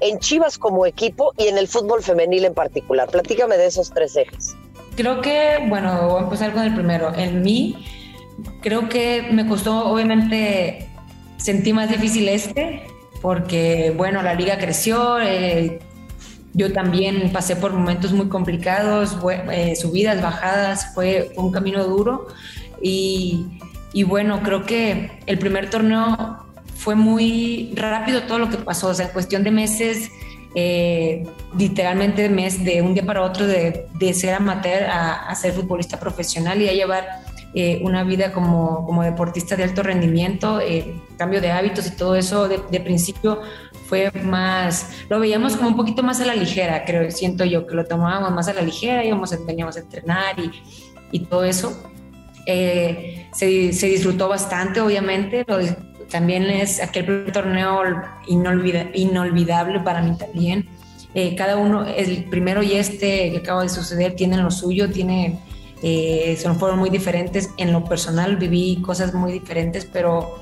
en 0.00 0.18
Chivas 0.18 0.58
como 0.58 0.84
equipo 0.84 1.32
y 1.38 1.46
en 1.46 1.56
el 1.56 1.68
fútbol 1.68 2.02
femenil 2.02 2.44
en 2.44 2.52
particular. 2.52 3.08
Platícame 3.08 3.56
de 3.56 3.66
esos 3.66 3.90
tres 3.90 4.16
ejes. 4.16 4.54
Creo 4.96 5.22
que, 5.22 5.64
bueno, 5.68 6.08
voy 6.08 6.20
a 6.20 6.24
empezar 6.24 6.52
con 6.52 6.62
el 6.62 6.74
primero. 6.74 7.14
En 7.14 7.40
mí, 7.40 7.86
creo 8.60 8.90
que 8.90 9.22
me 9.30 9.48
costó, 9.48 9.86
obviamente, 9.86 10.90
sentí 11.38 11.72
más 11.72 11.88
difícil 11.88 12.28
este, 12.28 12.82
porque, 13.22 13.94
bueno, 13.96 14.22
la 14.22 14.34
liga 14.34 14.58
creció, 14.58 15.18
eh, 15.20 15.78
yo 16.54 16.72
también 16.72 17.30
pasé 17.32 17.56
por 17.56 17.72
momentos 17.72 18.12
muy 18.12 18.28
complicados, 18.28 19.16
eh, 19.50 19.74
subidas, 19.76 20.20
bajadas, 20.20 20.94
fue, 20.94 21.32
un 21.36 21.50
camino 21.50 21.84
duro. 21.84 22.28
Y, 22.82 23.46
bueno, 24.06 24.42
creo 24.42 24.64
que 24.64 25.20
el 25.26 25.38
primer 25.38 25.70
torneo 25.70 26.38
fue 26.76 26.94
muy 26.94 27.72
rápido 27.74 28.22
todo 28.22 28.38
lo 28.38 28.50
que 28.50 28.58
pasó, 28.58 28.88
o 28.88 28.94
sea, 28.94 29.06
en 29.06 29.12
cuestión 29.12 29.44
de 29.44 29.50
meses, 29.50 30.10
eh, 30.54 31.24
literalmente 31.56 32.28
mes 32.28 32.62
de 32.62 32.82
un 32.82 32.92
día 32.92 33.06
para 33.06 33.22
otro 33.22 33.46
de, 33.46 33.86
ser 34.12 34.34
amateur 34.34 34.84
a, 34.84 35.34
ser 35.34 35.52
futbolista 35.52 35.98
profesional 35.98 36.60
y 36.60 36.68
a 36.68 36.72
llevar 36.72 37.06
eh, 37.54 37.80
una 37.82 38.02
vida 38.04 38.32
como, 38.32 38.84
como, 38.84 39.02
deportista 39.02 39.56
de 39.56 39.62
alto 39.62 39.82
rendimiento, 39.82 40.60
cambio 41.16 41.40
de 41.40 41.52
hábitos 41.52 41.86
y 41.86 41.96
todo 41.96 42.16
eso 42.16 42.48
de 42.48 42.80
principio 42.80 43.40
fue 43.92 44.10
más, 44.22 44.88
lo 45.10 45.20
veíamos 45.20 45.54
como 45.54 45.68
un 45.68 45.76
poquito 45.76 46.02
más 46.02 46.18
a 46.22 46.24
la 46.24 46.34
ligera, 46.34 46.82
creo, 46.86 47.10
siento 47.10 47.44
yo, 47.44 47.66
que 47.66 47.74
lo 47.74 47.84
tomábamos 47.84 48.30
más 48.30 48.48
a 48.48 48.54
la 48.54 48.62
ligera, 48.62 49.04
íbamos, 49.04 49.36
veníamos 49.46 49.76
a 49.76 49.80
entrenar 49.80 50.40
y, 50.40 50.50
y 51.10 51.20
todo 51.26 51.44
eso. 51.44 51.76
Eh, 52.46 53.28
se, 53.34 53.74
se, 53.74 53.88
disfrutó 53.88 54.30
bastante, 54.30 54.80
obviamente, 54.80 55.44
también 56.10 56.44
es 56.44 56.82
aquel 56.82 57.30
torneo 57.34 57.82
inolvidable 58.26 59.80
para 59.80 60.00
mí 60.00 60.16
también. 60.16 60.70
Eh, 61.14 61.36
cada 61.36 61.58
uno, 61.58 61.84
el 61.84 62.24
primero 62.30 62.62
y 62.62 62.72
este 62.72 63.30
que 63.30 63.36
acaba 63.36 63.62
de 63.62 63.68
suceder, 63.68 64.16
tienen 64.16 64.42
lo 64.42 64.50
suyo, 64.50 64.90
tiene, 64.90 65.38
eh, 65.82 66.38
son, 66.42 66.58
fueron 66.58 66.78
muy 66.78 66.88
diferentes. 66.88 67.50
En 67.58 67.74
lo 67.74 67.84
personal 67.84 68.38
viví 68.38 68.80
cosas 68.80 69.12
muy 69.12 69.32
diferentes, 69.32 69.84
pero 69.84 70.38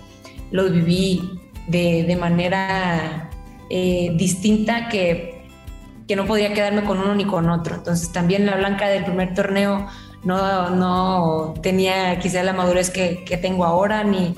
los 0.53 0.71
viví 0.71 1.33
de, 1.67 2.05
de 2.05 2.15
manera 2.15 3.30
eh, 3.73 4.11
distinta 4.17 4.89
que, 4.89 5.47
que 6.09 6.17
no 6.17 6.27
podía 6.27 6.53
quedarme 6.53 6.83
con 6.83 6.99
uno 6.99 7.15
ni 7.15 7.25
con 7.25 7.49
otro. 7.49 7.77
Entonces 7.77 8.11
también 8.11 8.45
la 8.45 8.57
Blanca 8.57 8.89
del 8.89 9.05
primer 9.05 9.33
torneo 9.33 9.87
no, 10.25 10.71
no 10.71 11.55
tenía 11.63 12.19
quizá 12.19 12.43
la 12.43 12.53
madurez 12.53 12.91
que, 12.91 13.25
que 13.25 13.37
tengo 13.37 13.65
ahora, 13.65 14.03
ni 14.03 14.35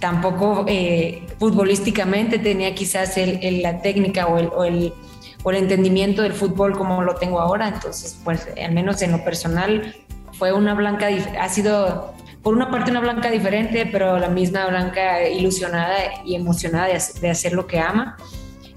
tampoco 0.00 0.64
eh, 0.68 1.26
futbolísticamente 1.38 2.38
tenía 2.38 2.74
quizás 2.74 3.14
la 3.16 3.82
técnica 3.82 4.26
o 4.26 4.38
el, 4.38 4.46
o 4.46 4.64
el, 4.64 4.94
o, 5.44 5.50
el, 5.50 5.56
entendimiento 5.58 6.22
del 6.22 6.32
fútbol 6.32 6.72
como 6.72 7.02
lo 7.02 7.14
tengo 7.16 7.40
ahora. 7.40 7.68
Entonces, 7.68 8.18
pues 8.24 8.48
al 8.62 8.72
menos 8.72 9.02
en 9.02 9.12
lo 9.12 9.22
personal 9.22 9.94
fue 10.32 10.52
una 10.52 10.72
Blanca, 10.72 11.08
ha 11.38 11.48
sido 11.50 12.14
por 12.42 12.54
una 12.54 12.70
parte 12.70 12.90
una 12.90 13.00
Blanca 13.00 13.30
diferente, 13.30 13.84
pero 13.84 14.18
la 14.18 14.28
misma 14.28 14.66
Blanca 14.66 15.28
ilusionada 15.28 15.94
y 16.24 16.36
emocionada 16.36 16.86
de, 16.86 17.00
de 17.20 17.30
hacer 17.30 17.52
lo 17.52 17.66
que 17.66 17.78
ama 17.78 18.16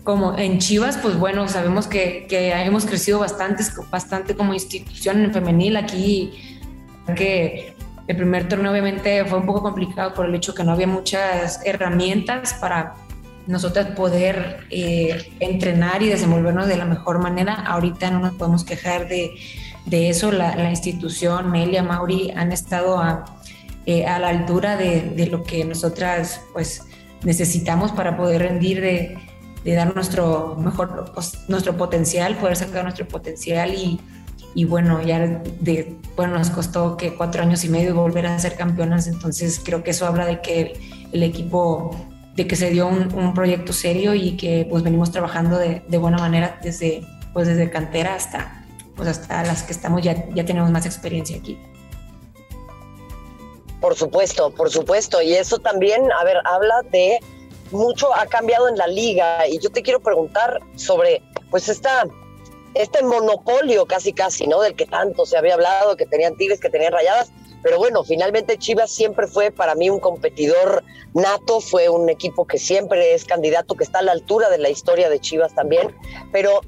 como 0.05 0.37
en 0.37 0.59
Chivas, 0.59 0.97
pues 0.99 1.17
bueno, 1.17 1.47
sabemos 1.49 1.87
que, 1.87 2.27
que 2.29 2.51
hemos 2.53 2.85
crecido 2.85 3.19
bastante, 3.19 3.63
bastante 3.89 4.35
como 4.35 4.53
institución 4.53 5.25
en 5.25 5.33
femenil 5.33 5.75
aquí, 5.75 6.31
que 7.15 7.73
el 8.07 8.15
primer 8.15 8.47
torneo 8.47 8.71
obviamente 8.71 9.25
fue 9.25 9.39
un 9.39 9.47
poco 9.47 9.63
complicado 9.63 10.13
por 10.13 10.27
el 10.27 10.35
hecho 10.35 10.53
que 10.53 10.63
no 10.63 10.73
había 10.73 10.85
muchas 10.85 11.59
herramientas 11.65 12.53
para 12.53 12.93
nosotras 13.47 13.95
poder 13.95 14.67
eh, 14.69 15.33
entrenar 15.39 16.03
y 16.03 16.09
desenvolvernos 16.09 16.67
de 16.67 16.77
la 16.77 16.85
mejor 16.85 17.17
manera. 17.17 17.55
Ahorita 17.55 18.11
no 18.11 18.19
nos 18.19 18.35
podemos 18.35 18.63
quejar 18.63 19.07
de, 19.07 19.31
de 19.87 20.09
eso. 20.09 20.31
La, 20.31 20.55
la, 20.55 20.69
institución, 20.69 21.49
Melia, 21.49 21.81
Mauri, 21.81 22.31
han 22.35 22.51
estado 22.51 22.99
a, 22.99 23.25
eh, 23.87 24.05
a 24.05 24.19
la 24.19 24.29
altura 24.29 24.77
de, 24.77 25.01
de, 25.01 25.25
lo 25.25 25.41
que 25.41 25.65
nosotras 25.65 26.41
pues 26.53 26.83
necesitamos 27.23 27.91
para 27.91 28.15
poder 28.17 28.43
rendir 28.43 28.81
de, 28.81 29.17
de 29.65 29.73
dar 29.73 29.95
nuestro 29.95 30.55
mejor, 30.55 31.11
pues, 31.13 31.49
nuestro 31.49 31.75
potencial, 31.75 32.37
poder 32.37 32.55
sacar 32.55 32.83
nuestro 32.83 33.07
potencial 33.07 33.73
y, 33.73 33.99
y 34.53 34.63
bueno, 34.63 35.01
ya 35.01 35.19
de, 35.19 35.97
bueno, 36.15 36.37
nos 36.37 36.51
costó 36.51 36.95
que 36.97 37.15
cuatro 37.15 37.41
años 37.41 37.63
y 37.63 37.69
medio 37.69 37.95
volver 37.95 38.27
a 38.27 38.37
ser 38.37 38.55
campeonas, 38.55 39.07
entonces 39.07 39.59
creo 39.65 39.83
que 39.83 39.89
eso 39.89 40.05
habla 40.05 40.27
de 40.27 40.39
que 40.39 40.79
el, 41.11 41.23
equipo, 41.23 41.95
de 42.35 42.45
que 42.45 42.55
se 42.55 42.69
dio 42.69 42.87
un, 42.87 43.33
proyecto 43.33 43.73
serio 43.73 44.13
y 44.13 44.37
que 44.37 44.67
pues 44.69 44.83
venimos 44.83 45.11
trabajando 45.11 45.57
de, 45.57 45.81
de, 45.87 45.97
buena 45.97 46.19
manera 46.19 46.59
desde, 46.61 47.03
pues 47.33 47.47
desde 47.47 47.71
cantera 47.71 48.13
hasta, 48.13 48.63
pues 48.95 49.09
hasta 49.09 49.43
las 49.43 49.63
que 49.63 49.73
estamos 49.73 50.03
ya, 50.03 50.29
ya 50.29 50.45
tenemos 50.45 50.69
más 50.69 50.85
experiencia 50.85 51.37
aquí. 51.37 51.57
Por 53.81 53.95
supuesto, 53.95 54.51
por 54.51 54.69
supuesto. 54.69 55.21
Y 55.23 55.33
eso 55.33 55.57
también, 55.57 56.03
a 56.19 56.23
ver, 56.23 56.37
habla 56.45 56.75
de 56.91 57.19
mucho 57.71 58.13
ha 58.15 58.25
cambiado 58.27 58.67
en 58.67 58.77
la 58.77 58.87
liga. 58.87 59.47
Y 59.47 59.59
yo 59.59 59.69
te 59.69 59.81
quiero 59.81 59.99
preguntar 59.99 60.59
sobre, 60.75 61.21
pues, 61.49 61.69
esta, 61.69 62.05
este 62.73 63.03
monopolio 63.03 63.85
casi, 63.85 64.13
casi, 64.13 64.47
¿no? 64.47 64.61
Del 64.61 64.75
que 64.75 64.85
tanto 64.85 65.25
se 65.25 65.37
había 65.37 65.55
hablado, 65.55 65.95
que 65.95 66.05
tenían 66.05 66.35
Tigres, 66.35 66.59
que 66.59 66.69
tenían 66.69 66.93
rayadas. 66.93 67.31
Pero 67.63 67.79
bueno, 67.79 68.03
finalmente 68.03 68.59
Chivas 68.59 68.91
siempre 68.91 69.25
fue 69.25 69.49
para 69.49 69.73
mí 69.73 69.89
un 69.89 69.99
competidor 69.99 70.83
nato, 71.15 71.61
fue 71.61 71.89
un 71.89 72.09
equipo 72.09 72.45
que 72.45 72.59
siempre 72.59 73.15
es 73.15 73.25
candidato, 73.25 73.73
que 73.73 73.83
está 73.83 73.99
a 73.99 74.03
la 74.03 74.11
altura 74.11 74.49
de 74.49 74.59
la 74.59 74.69
historia 74.69 75.09
de 75.09 75.19
Chivas 75.19 75.55
también. 75.55 75.95
Pero 76.31 76.61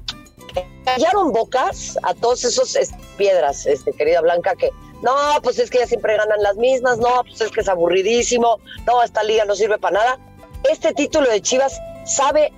callaron 0.84 1.32
bocas 1.32 1.96
a 2.02 2.14
todos 2.14 2.44
esos 2.44 2.76
piedras, 3.16 3.66
este, 3.66 3.92
querida 3.92 4.20
Blanca, 4.22 4.54
que 4.56 4.70
no, 5.02 5.14
pues 5.42 5.58
es 5.58 5.70
que 5.70 5.78
ya 5.78 5.86
siempre 5.86 6.16
ganan 6.16 6.42
las 6.42 6.56
mismas, 6.56 6.98
no, 6.98 7.22
pues 7.22 7.40
es 7.40 7.52
que 7.52 7.60
es 7.60 7.68
aburridísimo, 7.68 8.58
no, 8.86 9.02
esta 9.02 9.22
liga 9.22 9.44
no 9.44 9.54
sirve 9.54 9.78
para 9.78 9.98
nada. 9.98 10.27
¿Este 10.70 10.92
título 10.94 11.28
de 11.30 11.40
Chivas 11.40 11.80
sabe 12.04 12.52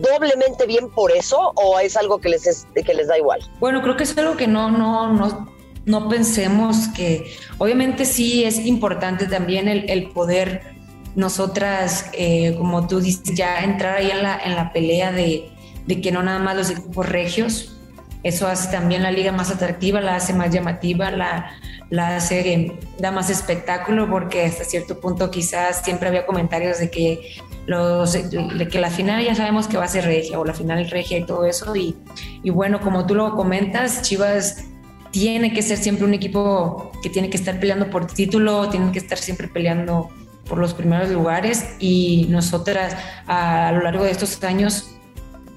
doblemente 0.00 0.66
bien 0.66 0.90
por 0.90 1.10
eso 1.12 1.52
o 1.54 1.78
es 1.78 1.96
algo 1.96 2.18
que 2.18 2.28
les, 2.28 2.66
que 2.74 2.94
les 2.94 3.08
da 3.08 3.18
igual? 3.18 3.40
Bueno, 3.60 3.82
creo 3.82 3.96
que 3.96 4.04
es 4.04 4.16
algo 4.18 4.36
que 4.36 4.46
no, 4.46 4.70
no, 4.70 5.12
no, 5.12 5.48
no 5.84 6.08
pensemos 6.08 6.88
que, 6.88 7.32
obviamente 7.58 8.04
sí 8.04 8.44
es 8.44 8.58
importante 8.66 9.26
también 9.26 9.68
el, 9.68 10.10
poder 10.10 10.62
nosotras, 11.14 12.10
eh, 12.12 12.54
como 12.58 12.86
tú 12.86 13.00
dices, 13.00 13.34
ya 13.34 13.64
entrar 13.64 13.96
ahí 13.96 14.10
en 14.10 14.22
la, 14.22 14.38
en 14.38 14.54
la 14.54 14.72
pelea 14.72 15.12
de, 15.12 15.50
de 15.86 16.00
que 16.00 16.12
no 16.12 16.22
nada 16.22 16.38
más 16.38 16.56
los 16.56 16.70
equipos 16.70 17.08
regios, 17.08 17.72
eso 18.22 18.48
hace 18.48 18.72
también 18.72 19.04
la 19.04 19.12
liga 19.12 19.30
más 19.30 19.50
atractiva, 19.50 20.00
la 20.00 20.16
hace 20.16 20.32
más 20.34 20.50
llamativa, 20.50 21.12
la, 21.12 21.52
la 21.90 22.16
hace, 22.16 22.76
da 22.98 23.12
más 23.12 23.30
espectáculo, 23.30 24.10
porque 24.10 24.44
hasta 24.44 24.64
cierto 24.64 24.98
punto 24.98 25.30
quizás 25.30 25.82
siempre 25.84 26.08
había 26.08 26.26
comentarios 26.26 26.80
de 26.80 26.90
que, 26.90 27.36
los, 27.66 28.12
de 28.12 28.68
que 28.68 28.80
la 28.80 28.90
final 28.90 29.24
ya 29.24 29.34
sabemos 29.34 29.68
que 29.68 29.76
va 29.76 29.84
a 29.84 29.88
ser 29.88 30.04
regia, 30.04 30.38
o 30.38 30.44
la 30.44 30.54
final 30.54 30.88
regia 30.88 31.18
y 31.18 31.24
todo 31.24 31.44
eso, 31.44 31.74
y, 31.76 31.96
y 32.42 32.50
bueno, 32.50 32.80
como 32.80 33.06
tú 33.06 33.14
lo 33.14 33.34
comentas, 33.34 34.02
Chivas 34.02 34.64
tiene 35.10 35.52
que 35.52 35.62
ser 35.62 35.78
siempre 35.78 36.04
un 36.04 36.14
equipo 36.14 36.92
que 37.02 37.10
tiene 37.10 37.30
que 37.30 37.36
estar 37.36 37.58
peleando 37.58 37.90
por 37.90 38.06
título, 38.06 38.68
tiene 38.68 38.92
que 38.92 38.98
estar 38.98 39.18
siempre 39.18 39.48
peleando 39.48 40.10
por 40.48 40.58
los 40.58 40.74
primeros 40.74 41.10
lugares 41.10 41.64
y 41.78 42.26
nosotras 42.30 42.96
a 43.26 43.72
lo 43.72 43.82
largo 43.82 44.04
de 44.04 44.10
estos 44.10 44.42
años 44.44 44.96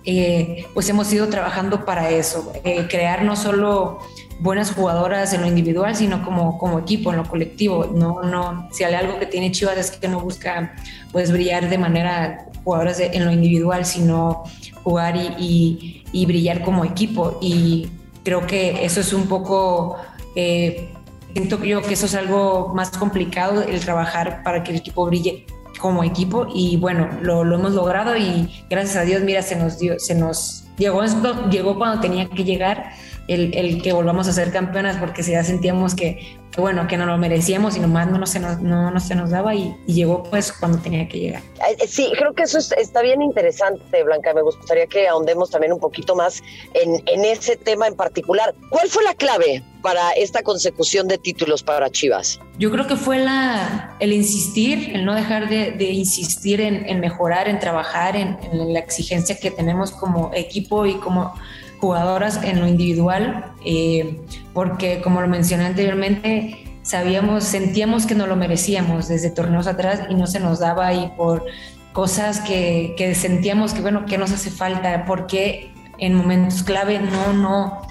eh, 0.05 0.65
pues 0.73 0.89
hemos 0.89 1.11
ido 1.13 1.27
trabajando 1.27 1.85
para 1.85 2.09
eso, 2.09 2.51
eh, 2.63 2.87
crear 2.89 3.23
no 3.23 3.35
solo 3.35 3.99
buenas 4.39 4.71
jugadoras 4.71 5.33
en 5.33 5.41
lo 5.41 5.47
individual, 5.47 5.95
sino 5.95 6.23
como, 6.23 6.57
como 6.57 6.79
equipo, 6.79 7.11
en 7.11 7.17
lo 7.17 7.25
colectivo. 7.25 7.85
No, 7.93 8.21
no, 8.23 8.69
si 8.71 8.83
hay 8.83 8.93
algo 8.93 9.19
que 9.19 9.25
tiene 9.25 9.51
Chivas 9.51 9.77
es 9.77 9.91
que 9.91 10.07
no 10.07 10.19
busca 10.19 10.75
pues 11.11 11.31
brillar 11.31 11.69
de 11.69 11.77
manera 11.77 12.45
jugadoras 12.63 12.99
en 12.99 13.25
lo 13.25 13.31
individual, 13.31 13.85
sino 13.85 14.43
jugar 14.83 15.15
y, 15.15 16.03
y, 16.11 16.25
brillar 16.25 16.61
como 16.61 16.85
equipo. 16.85 17.37
Y 17.41 17.87
creo 18.23 18.47
que 18.47 18.85
eso 18.85 19.01
es 19.01 19.13
un 19.13 19.27
poco, 19.27 19.97
eh, 20.35 20.93
siento 21.33 21.63
yo 21.63 21.81
que 21.81 21.93
eso 21.93 22.05
es 22.05 22.15
algo 22.15 22.71
más 22.73 22.91
complicado, 22.91 23.61
el 23.61 23.79
trabajar 23.81 24.43
para 24.43 24.63
que 24.63 24.71
el 24.71 24.77
equipo 24.77 25.05
brille 25.05 25.45
como 25.79 26.03
equipo 26.03 26.47
y 26.53 26.75
bueno, 26.75 27.09
lo, 27.21 27.45
lo, 27.45 27.55
hemos 27.55 27.71
logrado 27.71 28.17
y 28.17 28.49
gracias 28.69 28.97
a 28.97 29.03
Dios, 29.03 29.21
mira, 29.21 29.41
se 29.41 29.55
nos 29.55 29.79
dio, 29.79 29.97
se 29.97 30.13
nos 30.13 30.65
llegó 30.77 31.01
llegó 31.49 31.77
cuando 31.77 32.01
tenía 32.01 32.29
que 32.29 32.43
llegar 32.43 32.91
el, 33.29 33.55
el 33.55 33.81
que 33.81 33.93
volvamos 33.93 34.27
a 34.27 34.33
ser 34.33 34.51
campeonas 34.51 34.97
porque 34.97 35.21
si 35.21 35.31
ya 35.31 35.43
sentíamos 35.43 35.93
que, 35.93 36.39
que, 36.51 36.59
bueno, 36.59 36.87
que 36.87 36.97
no 36.97 37.05
lo 37.05 37.17
merecíamos 37.17 37.77
y 37.77 37.79
nomás 37.79 38.07
no, 38.09 38.17
no, 38.17 38.25
se, 38.25 38.39
nos, 38.39 38.59
no, 38.59 38.89
no 38.89 38.99
se 38.99 39.13
nos 39.13 39.29
daba 39.29 39.53
y, 39.53 39.75
y, 39.85 39.93
llegó 39.93 40.23
pues 40.23 40.51
cuando 40.51 40.79
tenía 40.79 41.07
que 41.07 41.19
llegar. 41.19 41.43
Sí, 41.87 42.11
creo 42.17 42.33
que 42.33 42.43
eso 42.43 42.57
está 42.57 43.01
bien 43.03 43.21
interesante, 43.21 44.03
Blanca. 44.03 44.33
Me 44.33 44.41
gustaría 44.41 44.87
que 44.87 45.07
ahondemos 45.07 45.51
también 45.51 45.71
un 45.73 45.79
poquito 45.79 46.15
más 46.15 46.41
en, 46.73 47.03
en 47.05 47.23
ese 47.23 47.55
tema 47.55 47.87
en 47.87 47.95
particular. 47.95 48.55
¿Cuál 48.71 48.89
fue 48.89 49.03
la 49.03 49.13
clave 49.13 49.63
para 49.83 50.11
esta 50.11 50.41
consecución 50.41 51.07
de 51.07 51.19
títulos 51.19 51.61
para 51.61 51.89
Chivas? 51.91 52.39
Yo 52.57 52.71
creo 52.71 52.87
que 52.87 52.95
fue 52.95 53.19
la, 53.19 53.95
el 53.99 54.11
insistir, 54.11 54.91
el 54.95 55.05
no 55.05 55.13
dejar 55.13 55.49
de, 55.49 55.71
de 55.71 55.85
insistir 55.85 56.61
en, 56.61 56.89
en, 56.89 56.99
mejorar, 56.99 57.47
en 57.47 57.59
trabajar, 57.59 58.15
en, 58.15 58.39
en, 58.51 58.73
la 58.73 58.79
exigencia 58.79 59.37
que 59.39 59.51
tenemos 59.51 59.91
como 59.91 60.31
equipo 60.33 60.87
y 60.87 60.95
como 60.95 61.35
jugadoras 61.79 62.43
en 62.43 62.59
lo 62.59 62.67
individual, 62.67 63.53
eh, 63.63 64.21
porque 64.53 65.01
como 65.01 65.21
lo 65.21 65.27
mencioné 65.27 65.65
anteriormente, 65.65 66.65
sabíamos, 66.81 67.43
sentíamos 67.43 68.05
que 68.05 68.15
no 68.15 68.27
lo 68.27 68.35
merecíamos 68.35 69.07
desde 69.07 69.29
torneos 69.29 69.67
atrás 69.67 70.01
y 70.09 70.15
no 70.15 70.27
se 70.27 70.39
nos 70.39 70.59
daba 70.59 70.93
y 70.93 71.11
por 71.17 71.45
cosas 71.93 72.39
que, 72.41 72.93
que 72.97 73.15
sentíamos 73.15 73.73
que 73.73 73.81
bueno, 73.81 74.05
que 74.05 74.17
nos 74.17 74.31
hace 74.31 74.49
falta, 74.49 75.05
porque 75.05 75.71
en 75.97 76.15
momentos 76.15 76.63
clave 76.63 76.99
no, 76.99 77.33
no, 77.33 77.81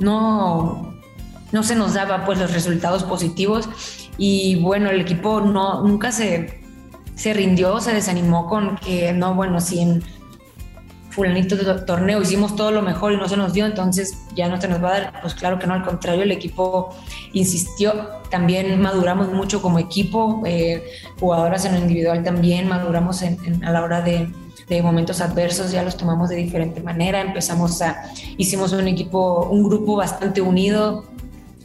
no, 0.00 0.94
no 1.52 1.62
se 1.62 1.74
nos 1.74 1.94
daba 1.94 2.24
pues 2.24 2.38
los 2.38 2.52
resultados 2.52 3.04
positivos. 3.04 3.68
Y 4.16 4.56
bueno, 4.56 4.90
el 4.90 5.00
equipo 5.00 5.40
no, 5.40 5.82
nunca 5.84 6.10
se, 6.10 6.60
se 7.14 7.34
rindió, 7.34 7.80
se 7.80 7.94
desanimó 7.94 8.46
con 8.48 8.76
que 8.76 9.12
no, 9.12 9.34
bueno, 9.34 9.60
si 9.60 9.80
en 9.80 10.02
fulanito 11.18 11.56
de 11.56 11.64
torneo 11.80 12.22
hicimos 12.22 12.54
todo 12.54 12.70
lo 12.70 12.80
mejor 12.80 13.12
y 13.12 13.16
no 13.16 13.28
se 13.28 13.36
nos 13.36 13.52
dio, 13.52 13.66
entonces 13.66 14.18
ya 14.36 14.48
no 14.48 14.60
se 14.60 14.68
nos 14.68 14.82
va 14.82 14.88
a 14.88 15.00
dar. 15.00 15.20
Pues 15.20 15.34
claro 15.34 15.58
que 15.58 15.66
no, 15.66 15.74
al 15.74 15.84
contrario, 15.84 16.22
el 16.22 16.30
equipo 16.30 16.94
insistió, 17.32 18.08
también 18.30 18.80
maduramos 18.80 19.32
mucho 19.32 19.60
como 19.60 19.80
equipo, 19.80 20.42
eh, 20.46 20.84
jugadoras 21.18 21.64
en 21.64 21.72
lo 21.74 21.80
individual 21.80 22.22
también 22.22 22.68
maduramos 22.68 23.22
en, 23.22 23.64
a 23.64 23.72
la 23.72 23.82
hora 23.82 24.00
de, 24.00 24.30
de, 24.68 24.80
momentos 24.80 25.20
adversos, 25.20 25.72
ya 25.72 25.82
los 25.82 25.96
tomamos 25.96 26.28
de 26.28 26.36
diferente 26.36 26.80
manera, 26.80 27.20
empezamos 27.20 27.82
a, 27.82 28.00
hicimos 28.36 28.72
un 28.72 28.86
equipo, 28.86 29.48
un 29.50 29.64
grupo 29.64 29.96
bastante 29.96 30.40
unido, 30.40 31.04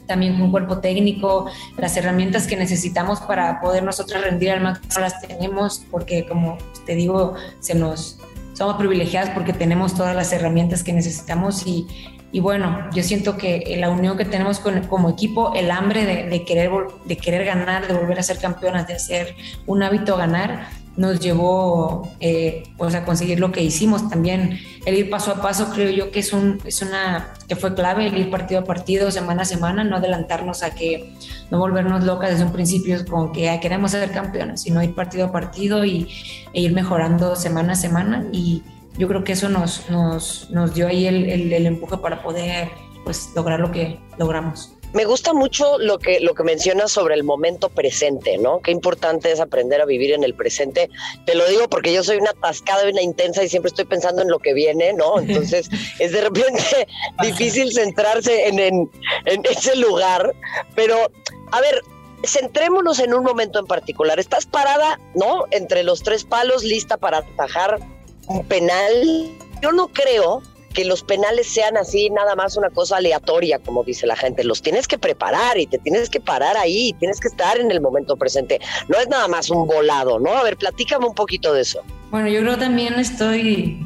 también 0.07 0.39
con 0.39 0.49
cuerpo 0.49 0.79
técnico, 0.79 1.45
las 1.77 1.95
herramientas 1.95 2.47
que 2.47 2.55
necesitamos 2.55 3.21
para 3.21 3.61
poder 3.61 3.83
nosotros 3.83 4.19
rendir 4.23 4.49
al 4.49 4.61
máximo 4.61 4.99
las 4.99 5.21
tenemos, 5.21 5.83
porque 5.91 6.25
como 6.27 6.57
te 6.87 6.95
digo, 6.95 7.35
se 7.59 7.75
nos 7.75 8.17
somos 8.53 8.75
privilegiadas 8.77 9.29
porque 9.31 9.53
tenemos 9.53 9.95
todas 9.95 10.15
las 10.15 10.31
herramientas 10.31 10.83
que 10.83 10.93
necesitamos 10.93 11.65
y, 11.65 11.87
y 12.31 12.39
bueno, 12.39 12.89
yo 12.93 13.03
siento 13.03 13.37
que 13.37 13.75
la 13.79 13.89
unión 13.89 14.17
que 14.17 14.25
tenemos 14.25 14.59
con, 14.59 14.87
como 14.87 15.09
equipo, 15.09 15.53
el 15.53 15.71
hambre 15.71 16.05
de, 16.05 16.29
de, 16.29 16.45
querer, 16.45 16.71
de 17.05 17.17
querer 17.17 17.45
ganar, 17.45 17.87
de 17.87 17.93
volver 17.93 18.19
a 18.19 18.23
ser 18.23 18.39
campeonas, 18.39 18.87
de 18.87 18.95
hacer 18.95 19.35
un 19.67 19.83
hábito 19.83 20.17
ganar, 20.17 20.67
nos 20.95 21.19
llevó 21.19 22.11
eh, 22.19 22.63
pues 22.77 22.93
a 22.95 23.05
conseguir 23.05 23.39
lo 23.39 23.51
que 23.51 23.63
hicimos 23.63 24.09
también. 24.09 24.59
El 24.85 24.95
ir 24.95 25.09
paso 25.09 25.31
a 25.31 25.41
paso 25.41 25.71
creo 25.73 25.89
yo 25.89 26.11
que 26.11 26.19
es 26.19 26.33
un 26.33 26.59
es 26.65 26.81
una 26.81 27.33
que 27.47 27.55
fue 27.55 27.73
clave 27.73 28.07
el 28.07 28.17
ir 28.17 28.29
partido 28.29 28.61
a 28.61 28.63
partido 28.63 29.09
semana 29.11 29.43
a 29.43 29.45
semana 29.45 29.83
no 29.83 29.97
adelantarnos 29.97 30.61
a 30.63 30.75
que 30.75 31.13
no 31.49 31.57
volvernos 31.57 32.03
locas 32.03 32.31
desde 32.31 32.43
un 32.43 32.51
principio 32.51 33.03
con 33.05 33.31
que 33.31 33.57
queremos 33.61 33.91
ser 33.91 34.11
campeonas 34.11 34.61
sino 34.61 34.83
ir 34.83 34.93
partido 34.93 35.25
a 35.25 35.31
partido 35.31 35.85
y 35.85 36.07
e 36.53 36.61
ir 36.61 36.73
mejorando 36.73 37.35
semana 37.35 37.73
a 37.73 37.75
semana. 37.75 38.25
Y 38.31 38.63
yo 38.97 39.07
creo 39.07 39.23
que 39.23 39.33
eso 39.33 39.49
nos 39.49 39.89
nos, 39.89 40.49
nos 40.51 40.73
dio 40.75 40.87
ahí 40.87 41.07
el, 41.07 41.25
el, 41.29 41.53
el 41.53 41.65
empuje 41.65 41.97
para 41.97 42.21
poder 42.21 42.69
pues 43.03 43.31
lograr 43.35 43.59
lo 43.59 43.71
que 43.71 43.99
logramos 44.17 44.72
me 44.93 45.05
gusta 45.05 45.33
mucho 45.33 45.79
lo 45.79 45.97
que, 45.97 46.19
lo 46.19 46.35
que 46.35 46.43
mencionas 46.43 46.91
sobre 46.91 47.15
el 47.15 47.23
momento 47.23 47.69
presente, 47.69 48.37
¿no? 48.37 48.61
Qué 48.61 48.71
importante 48.71 49.31
es 49.31 49.39
aprender 49.39 49.81
a 49.81 49.85
vivir 49.85 50.13
en 50.13 50.23
el 50.23 50.35
presente. 50.35 50.89
Te 51.25 51.33
lo 51.33 51.47
digo 51.47 51.67
porque 51.67 51.91
yo 51.91 52.03
soy 52.03 52.17
una 52.17 52.29
atascada 52.29 52.87
y 52.87 52.91
una 52.91 53.01
intensa 53.01 53.43
y 53.43 53.49
siempre 53.49 53.69
estoy 53.69 53.85
pensando 53.85 54.21
en 54.21 54.29
lo 54.29 54.39
que 54.39 54.53
viene, 54.53 54.93
¿no? 54.93 55.19
Entonces 55.19 55.69
es 55.99 56.11
de 56.11 56.21
repente 56.21 56.87
difícil 57.21 57.73
centrarse 57.73 58.47
en, 58.47 58.59
en, 58.59 58.91
en 59.25 59.43
ese 59.49 59.75
lugar. 59.75 60.35
Pero, 60.75 60.95
a 61.51 61.61
ver, 61.61 61.81
centrémonos 62.23 62.99
en 62.99 63.15
un 63.15 63.23
momento 63.23 63.59
en 63.59 63.65
particular. 63.65 64.19
Estás 64.19 64.45
parada, 64.45 64.99
¿no? 65.15 65.45
Entre 65.49 65.83
los 65.83 66.03
tres 66.03 66.23
palos, 66.23 66.63
lista 66.63 66.97
para 66.97 67.19
atajar 67.19 67.79
un 68.27 68.45
penal. 68.45 69.31
Yo 69.61 69.71
no 69.71 69.87
creo 69.87 70.43
que 70.73 70.85
los 70.85 71.03
penales 71.03 71.47
sean 71.47 71.77
así, 71.77 72.09
nada 72.09 72.35
más 72.35 72.57
una 72.57 72.69
cosa 72.69 72.97
aleatoria, 72.97 73.59
como 73.59 73.83
dice 73.83 74.07
la 74.07 74.15
gente. 74.15 74.43
Los 74.43 74.61
tienes 74.61 74.87
que 74.87 74.97
preparar 74.97 75.57
y 75.57 75.67
te 75.67 75.77
tienes 75.77 76.09
que 76.09 76.19
parar 76.19 76.57
ahí, 76.57 76.93
tienes 76.99 77.19
que 77.19 77.27
estar 77.27 77.59
en 77.59 77.71
el 77.71 77.79
momento 77.79 78.17
presente. 78.17 78.59
No 78.87 78.97
es 78.97 79.07
nada 79.07 79.27
más 79.27 79.49
un 79.49 79.67
volado, 79.67 80.19
¿no? 80.19 80.33
A 80.33 80.43
ver, 80.43 80.57
platícame 80.57 81.05
un 81.05 81.15
poquito 81.15 81.53
de 81.53 81.61
eso. 81.61 81.81
Bueno, 82.11 82.27
yo 82.27 82.41
creo 82.41 82.57
también 82.57 82.95
estoy, 82.95 83.85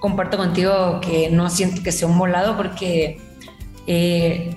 comparto 0.00 0.36
contigo 0.36 1.00
que 1.00 1.30
no 1.30 1.50
siento 1.50 1.82
que 1.82 1.92
sea 1.92 2.08
un 2.08 2.18
volado 2.18 2.56
porque 2.56 3.20
eh, 3.86 4.56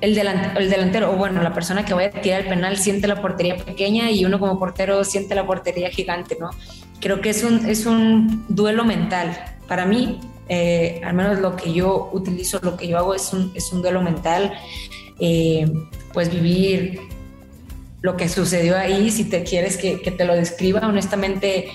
el, 0.00 0.14
delantero, 0.14 0.58
el 0.58 0.70
delantero, 0.70 1.12
o 1.12 1.16
bueno, 1.16 1.42
la 1.42 1.52
persona 1.52 1.84
que 1.84 1.94
vaya 1.94 2.08
a 2.08 2.20
tirar 2.20 2.42
el 2.42 2.48
penal 2.48 2.76
siente 2.76 3.06
la 3.06 3.20
portería 3.20 3.56
pequeña 3.56 4.10
y 4.10 4.24
uno 4.24 4.38
como 4.38 4.58
portero 4.58 5.04
siente 5.04 5.34
la 5.34 5.46
portería 5.46 5.90
gigante, 5.90 6.36
¿no? 6.38 6.50
Creo 7.00 7.20
que 7.20 7.30
es 7.30 7.44
un, 7.44 7.68
es 7.68 7.86
un 7.86 8.44
duelo 8.48 8.84
mental. 8.84 9.36
Para 9.68 9.84
mí, 9.84 10.20
eh, 10.48 11.00
al 11.04 11.14
menos 11.14 11.40
lo 11.40 11.56
que 11.56 11.72
yo 11.72 12.10
utilizo, 12.12 12.60
lo 12.62 12.76
que 12.76 12.86
yo 12.86 12.98
hago 12.98 13.14
es 13.14 13.32
un, 13.32 13.52
es 13.54 13.72
un 13.72 13.82
duelo 13.82 14.00
mental, 14.02 14.52
eh, 15.18 15.66
pues 16.12 16.30
vivir 16.30 17.00
lo 18.02 18.16
que 18.16 18.28
sucedió 18.28 18.76
ahí, 18.76 19.10
si 19.10 19.24
te 19.24 19.42
quieres 19.42 19.76
que, 19.76 19.96
te 19.96 20.24
lo 20.24 20.34
describa, 20.34 20.80
honestamente 20.86 21.68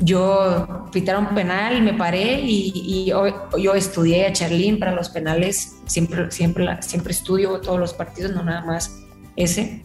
yo 0.00 0.88
pitaron 0.92 1.34
penal, 1.34 1.80
me 1.82 1.94
paré 1.94 2.40
y, 2.42 3.06
yo, 3.06 3.74
estudié 3.74 4.26
a 4.26 4.32
Charlín 4.32 4.78
para 4.78 4.92
los 4.92 5.08
penales, 5.08 5.76
siempre, 5.86 6.30
siempre, 6.30 6.82
siempre 6.82 7.12
estudio 7.12 7.60
todos 7.60 7.78
los 7.78 7.94
partidos, 7.94 8.32
no 8.32 8.42
nada 8.42 8.62
más 8.66 8.98
ese, 9.36 9.82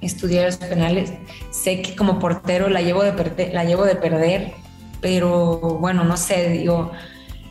estudié 0.00 0.46
los 0.46 0.56
penales, 0.56 1.12
sé 1.50 1.82
que 1.82 1.94
como 1.94 2.18
portero 2.18 2.68
la 2.68 2.80
llevo 2.80 3.04
de, 3.04 3.50
la 3.52 3.64
llevo 3.64 3.84
de 3.84 3.96
perder, 3.96 4.54
pero 5.00 5.58
bueno, 5.78 6.02
no 6.04 6.16
sé, 6.16 6.48
digo, 6.48 6.90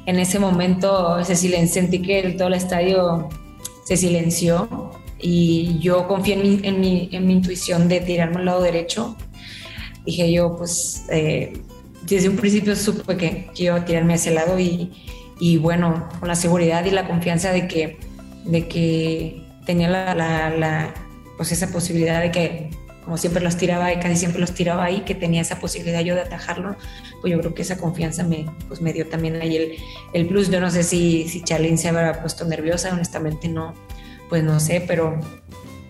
en 0.06 0.20
ese 0.20 0.39
momento 0.39 1.24
se 1.24 1.36
silenció, 1.36 1.82
sentí 1.82 2.01
que 2.01 2.32
todo 2.38 2.48
el 2.48 2.56
estadio 2.56 3.29
se 3.86 3.98
silenció 3.98 4.91
y 5.20 5.79
yo 5.79 6.08
confié 6.08 6.36
en 6.36 6.41
mi, 6.82 7.10
en 7.12 7.27
mi, 7.27 7.34
intuición 7.34 7.88
de 7.88 8.00
tirarme 8.00 8.38
al 8.38 8.46
lado 8.46 8.62
derecho. 8.62 9.18
Dije 10.06 10.32
yo, 10.32 10.56
pues 10.56 11.06
eh, 11.10 11.53
desde 12.03 12.29
un 12.29 12.38
principio 12.38 12.75
supe 12.75 13.18
que, 13.18 13.70
a 13.70 13.86
tirarme 13.86 14.13
a 14.13 14.15
ese 14.15 14.32
lado 14.32 14.60
y, 14.60 14.91
y, 15.39 15.58
bueno, 15.58 16.08
con 16.20 16.27
la 16.27 16.36
seguridad 16.36 16.86
y 16.86 16.91
la 16.91 17.08
confianza 17.08 17.51
de 17.51 17.68
que, 17.68 17.98
de 18.46 18.68
que 18.68 19.44
tenía 19.65 19.89
la, 19.89 20.15
la, 20.15 20.94
pues 21.38 21.51
esa 21.51 21.72
posibilidad 21.72 22.22
de 22.22 22.32
que, 22.32 22.70
como 23.10 23.18
siempre 23.18 23.42
los 23.42 23.58
tiraba 23.58 23.92
y 23.92 23.98
casi 23.98 24.18
siempre 24.18 24.39
los 24.39 24.54
tiraba 24.54 24.84
ahí, 24.84 25.01
que 25.01 25.16
tenía 25.16 25.42
esa 25.42 25.60
posibilidad 25.60 26.01
yo 26.01 26.13
de 26.13 26.22
atajarlo, 26.22 26.75
pues 27.22 27.34
yo 27.34 27.39
creo 27.39 27.56
que 27.56 27.63
esa 27.63 27.80
confianza 27.80 28.24
me, 28.24 28.46
pues 28.68 28.82
me 28.82 28.94
dio 28.94 29.08
también 29.08 29.42
ahí 29.42 29.58
el, 29.58 29.72
el 30.13 30.28
plus. 30.28 30.51
Yo 30.51 30.60
no 30.60 30.70
sé 30.70 30.84
si, 30.84 31.28
si 31.28 31.42
Charlene 31.44 31.75
se 31.78 31.89
habrá 31.89 32.22
puesto 32.22 32.46
nerviosa, 32.46 32.94
honestamente 32.94 33.48
no, 33.48 33.74
pues 34.30 34.44
no 34.44 34.60
sé, 34.60 34.86
pero, 34.88 35.20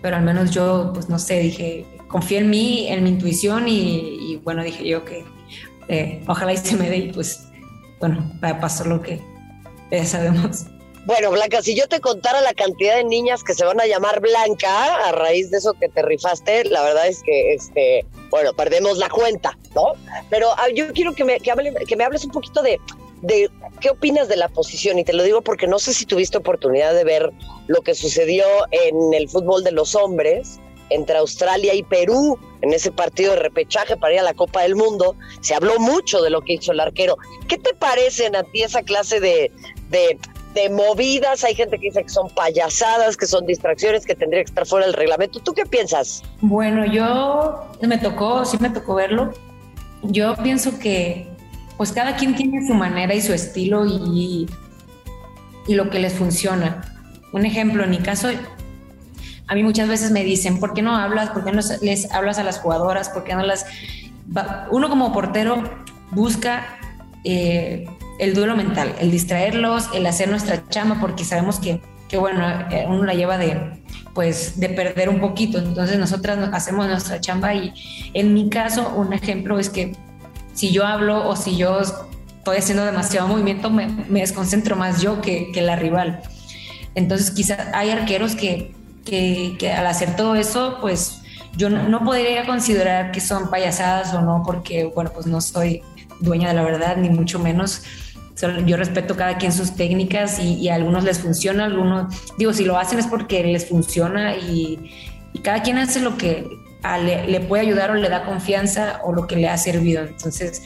pero 0.00 0.16
al 0.16 0.22
menos 0.22 0.50
yo, 0.50 0.92
pues 0.94 1.10
no 1.10 1.18
sé, 1.18 1.40
dije, 1.40 1.84
confié 2.08 2.38
en 2.38 2.48
mí, 2.48 2.88
en 2.88 3.04
mi 3.04 3.10
intuición 3.10 3.68
y, 3.68 4.40
bueno, 4.42 4.64
dije 4.64 4.88
yo 4.88 5.04
que 5.04 5.22
eh, 5.88 6.22
ojalá 6.26 6.54
y 6.54 6.56
se 6.56 6.74
me 6.74 6.88
dé 6.88 6.96
y 6.96 7.12
pues 7.12 7.48
bueno, 7.98 8.32
pasar 8.40 8.86
lo 8.86 9.02
que 9.02 9.20
ya 9.90 10.06
sabemos. 10.06 10.64
Bueno, 11.06 11.30
Blanca, 11.30 11.62
si 11.62 11.74
yo 11.74 11.88
te 11.88 12.00
contara 12.00 12.40
la 12.42 12.52
cantidad 12.52 12.96
de 12.96 13.04
niñas 13.04 13.42
que 13.42 13.54
se 13.54 13.64
van 13.64 13.80
a 13.80 13.86
llamar 13.86 14.20
Blanca 14.20 15.06
a 15.06 15.12
raíz 15.12 15.50
de 15.50 15.58
eso 15.58 15.72
que 15.74 15.88
te 15.88 16.02
rifaste, 16.02 16.64
la 16.64 16.82
verdad 16.82 17.08
es 17.08 17.22
que, 17.22 17.54
este, 17.54 18.04
bueno, 18.28 18.52
perdemos 18.52 18.98
la 18.98 19.08
cuenta, 19.08 19.58
¿no? 19.74 19.92
Pero 20.28 20.50
ah, 20.58 20.68
yo 20.74 20.92
quiero 20.92 21.14
que 21.14 21.24
me, 21.24 21.40
que, 21.40 21.52
que 21.86 21.96
me 21.96 22.04
hables 22.04 22.24
un 22.24 22.32
poquito 22.32 22.62
de, 22.62 22.78
de 23.22 23.50
qué 23.80 23.90
opinas 23.90 24.28
de 24.28 24.36
la 24.36 24.48
posición 24.48 24.98
y 24.98 25.04
te 25.04 25.14
lo 25.14 25.22
digo 25.22 25.40
porque 25.40 25.66
no 25.66 25.78
sé 25.78 25.94
si 25.94 26.04
tuviste 26.04 26.36
oportunidad 26.36 26.94
de 26.94 27.04
ver 27.04 27.30
lo 27.66 27.80
que 27.80 27.94
sucedió 27.94 28.44
en 28.70 29.14
el 29.14 29.28
fútbol 29.28 29.64
de 29.64 29.72
los 29.72 29.94
hombres 29.94 30.60
entre 30.90 31.16
Australia 31.18 31.72
y 31.74 31.82
Perú 31.82 32.38
en 32.62 32.72
ese 32.74 32.90
partido 32.90 33.32
de 33.32 33.40
repechaje 33.40 33.96
para 33.96 34.14
ir 34.14 34.20
a 34.20 34.24
la 34.24 34.34
Copa 34.34 34.62
del 34.62 34.74
Mundo. 34.74 35.16
Se 35.40 35.54
habló 35.54 35.78
mucho 35.78 36.20
de 36.20 36.30
lo 36.30 36.42
que 36.42 36.54
hizo 36.54 36.72
el 36.72 36.80
arquero. 36.80 37.16
¿Qué 37.48 37.56
te 37.56 37.74
parecen 37.74 38.36
a 38.36 38.42
ti 38.42 38.62
esa 38.62 38.82
clase 38.82 39.20
de, 39.20 39.52
de, 39.88 40.18
de 40.54 40.68
movidas? 40.70 41.44
Hay 41.44 41.54
gente 41.54 41.78
que 41.78 41.86
dice 41.86 42.02
que 42.02 42.08
son 42.08 42.28
payasadas, 42.30 43.16
que 43.16 43.26
son 43.26 43.46
distracciones, 43.46 44.04
que 44.04 44.14
tendría 44.14 44.42
que 44.42 44.48
estar 44.48 44.66
fuera 44.66 44.86
del 44.86 44.94
reglamento. 44.94 45.40
¿Tú 45.40 45.52
qué 45.52 45.64
piensas? 45.66 46.22
Bueno, 46.40 46.84
yo 46.86 47.68
me 47.82 47.98
tocó, 47.98 48.44
sí 48.44 48.56
me 48.60 48.70
tocó 48.70 48.94
verlo. 48.94 49.32
Yo 50.02 50.34
pienso 50.42 50.78
que 50.78 51.28
pues 51.76 51.92
cada 51.92 52.16
quien 52.16 52.34
tiene 52.34 52.66
su 52.66 52.74
manera 52.74 53.14
y 53.14 53.22
su 53.22 53.32
estilo 53.32 53.86
y, 53.86 54.46
y 55.66 55.74
lo 55.74 55.88
que 55.88 55.98
les 55.98 56.12
funciona. 56.12 56.82
Un 57.32 57.46
ejemplo, 57.46 57.84
en 57.84 57.90
mi 57.90 57.98
caso, 57.98 58.28
a 59.46 59.54
mí 59.54 59.62
muchas 59.62 59.88
veces 59.88 60.10
me 60.10 60.22
dicen, 60.24 60.60
¿por 60.60 60.74
qué 60.74 60.82
no 60.82 60.96
hablas? 60.96 61.30
¿Por 61.30 61.44
qué 61.44 61.52
no 61.52 61.60
les 61.82 62.12
hablas 62.12 62.38
a 62.38 62.44
las 62.44 62.58
jugadoras? 62.58 63.08
¿Por 63.08 63.24
qué 63.24 63.34
no 63.34 63.42
las... 63.42 63.66
Uno 64.70 64.88
como 64.88 65.12
portero 65.12 65.62
busca 66.10 66.78
eh, 67.24 67.86
el 68.20 68.34
duelo 68.34 68.54
mental, 68.54 68.94
el 69.00 69.10
distraerlos, 69.10 69.88
el 69.94 70.06
hacer 70.06 70.28
nuestra 70.28 70.68
chama, 70.68 71.00
porque 71.00 71.24
sabemos 71.24 71.58
que, 71.58 71.80
que, 72.08 72.18
bueno, 72.18 72.46
eh, 72.70 72.84
uno 72.86 73.04
la 73.04 73.14
lleva 73.14 73.38
de, 73.38 73.80
pues, 74.14 74.60
de 74.60 74.68
perder 74.68 75.08
un 75.08 75.20
poquito. 75.20 75.58
Entonces 75.58 75.98
nosotras 75.98 76.38
hacemos 76.52 76.86
nuestra 76.86 77.18
chamba 77.20 77.54
y 77.54 77.72
en 78.12 78.34
mi 78.34 78.50
caso, 78.50 78.92
un 78.94 79.12
ejemplo 79.14 79.58
es 79.58 79.70
que 79.70 79.96
si 80.52 80.70
yo 80.70 80.86
hablo 80.86 81.26
o 81.26 81.34
si 81.34 81.56
yo 81.56 81.80
estoy 81.80 82.58
haciendo 82.58 82.84
demasiado 82.84 83.26
movimiento, 83.26 83.70
me, 83.70 83.86
desconcentro 84.10 84.76
más 84.76 85.00
yo 85.00 85.22
que, 85.22 85.50
la 85.56 85.76
rival. 85.76 86.20
Entonces, 86.94 87.30
quizás 87.30 87.68
hay 87.72 87.88
arqueros 87.88 88.34
que, 88.34 88.74
que, 89.04 89.72
al 89.72 89.86
hacer 89.86 90.14
todo 90.14 90.34
eso, 90.34 90.76
pues 90.82 91.22
yo 91.56 91.70
no, 91.70 92.04
podría 92.04 92.44
considerar 92.44 93.12
que 93.12 93.20
son 93.20 93.48
payasadas 93.48 94.12
o 94.12 94.20
no, 94.20 94.42
porque, 94.44 94.84
bueno, 94.84 95.10
pues 95.14 95.26
no 95.26 95.40
soy 95.40 95.82
dueña 96.20 96.48
de 96.48 96.54
la 96.54 96.62
verdad, 96.62 96.96
ni 96.98 97.08
mucho 97.08 97.38
menos. 97.38 97.82
Yo 98.66 98.76
respeto 98.76 99.16
cada 99.16 99.36
quien 99.38 99.52
sus 99.52 99.74
técnicas 99.74 100.38
y, 100.38 100.68
a 100.68 100.74
algunos 100.74 101.04
les 101.04 101.18
funciona, 101.18 101.66
algunos, 101.66 102.14
digo, 102.38 102.52
si 102.52 102.64
lo 102.64 102.78
hacen 102.78 102.98
es 102.98 103.06
porque 103.06 103.42
les 103.44 103.68
funciona 103.68 104.36
y, 104.36 104.90
cada 105.42 105.62
quien 105.62 105.78
hace 105.78 106.00
lo 106.00 106.16
que, 106.16 106.48
le, 107.04 107.40
puede 107.40 107.62
ayudar 107.62 107.90
o 107.90 107.94
le 107.94 108.08
da 108.08 108.24
confianza 108.24 109.00
o 109.04 109.12
lo 109.12 109.26
que 109.26 109.36
le 109.36 109.48
ha 109.48 109.56
servido. 109.56 110.02
Entonces, 110.02 110.62